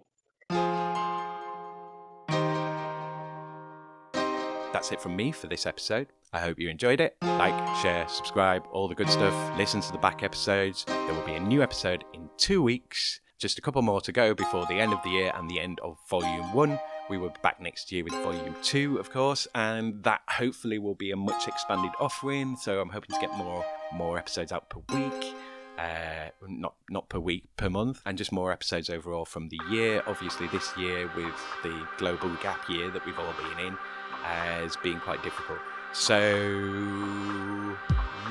[4.71, 6.07] That's it from me for this episode.
[6.33, 7.15] I hope you enjoyed it.
[7.21, 9.57] Like, share, subscribe, all the good stuff.
[9.57, 10.83] Listen to the back episodes.
[10.85, 13.21] There will be a new episode in two weeks.
[13.39, 15.79] Just a couple more to go before the end of the year and the end
[15.81, 16.77] of volume one.
[17.09, 20.95] We will be back next year with volume two, of course, and that hopefully will
[20.95, 22.57] be a much expanded offering.
[22.57, 25.35] So I'm hoping to get more more episodes out per week.
[25.77, 30.01] Uh, not not per week, per month, and just more episodes overall from the year.
[30.07, 33.77] Obviously, this year with the global gap year that we've all been in,
[34.23, 35.59] has been quite difficult.
[35.93, 36.17] So,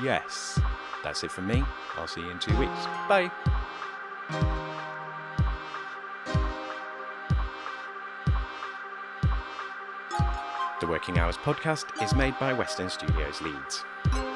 [0.03, 0.59] yes,
[1.03, 1.63] that's it from me.
[1.97, 2.85] I'll see you in two weeks.
[3.07, 3.31] Bye.
[10.85, 13.83] The Working Hours podcast is made by Western Studios Leeds.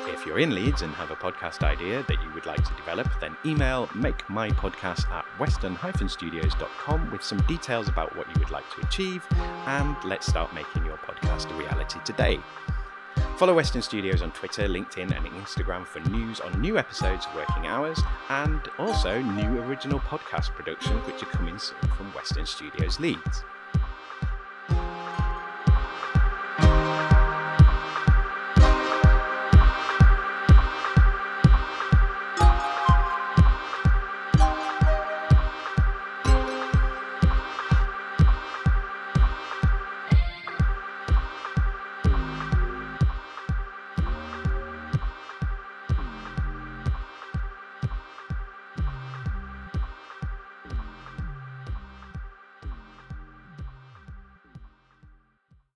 [0.07, 3.07] If you're in Leeds and have a podcast idea that you would like to develop,
[3.21, 9.23] then email makemypodcast at western-studios.com with some details about what you would like to achieve,
[9.67, 12.39] and let's start making your podcast a reality today.
[13.37, 17.67] Follow Western Studios on Twitter, LinkedIn, and Instagram for news on new episodes of Working
[17.67, 23.43] Hours and also new original podcast productions which are coming soon from Western Studios Leeds.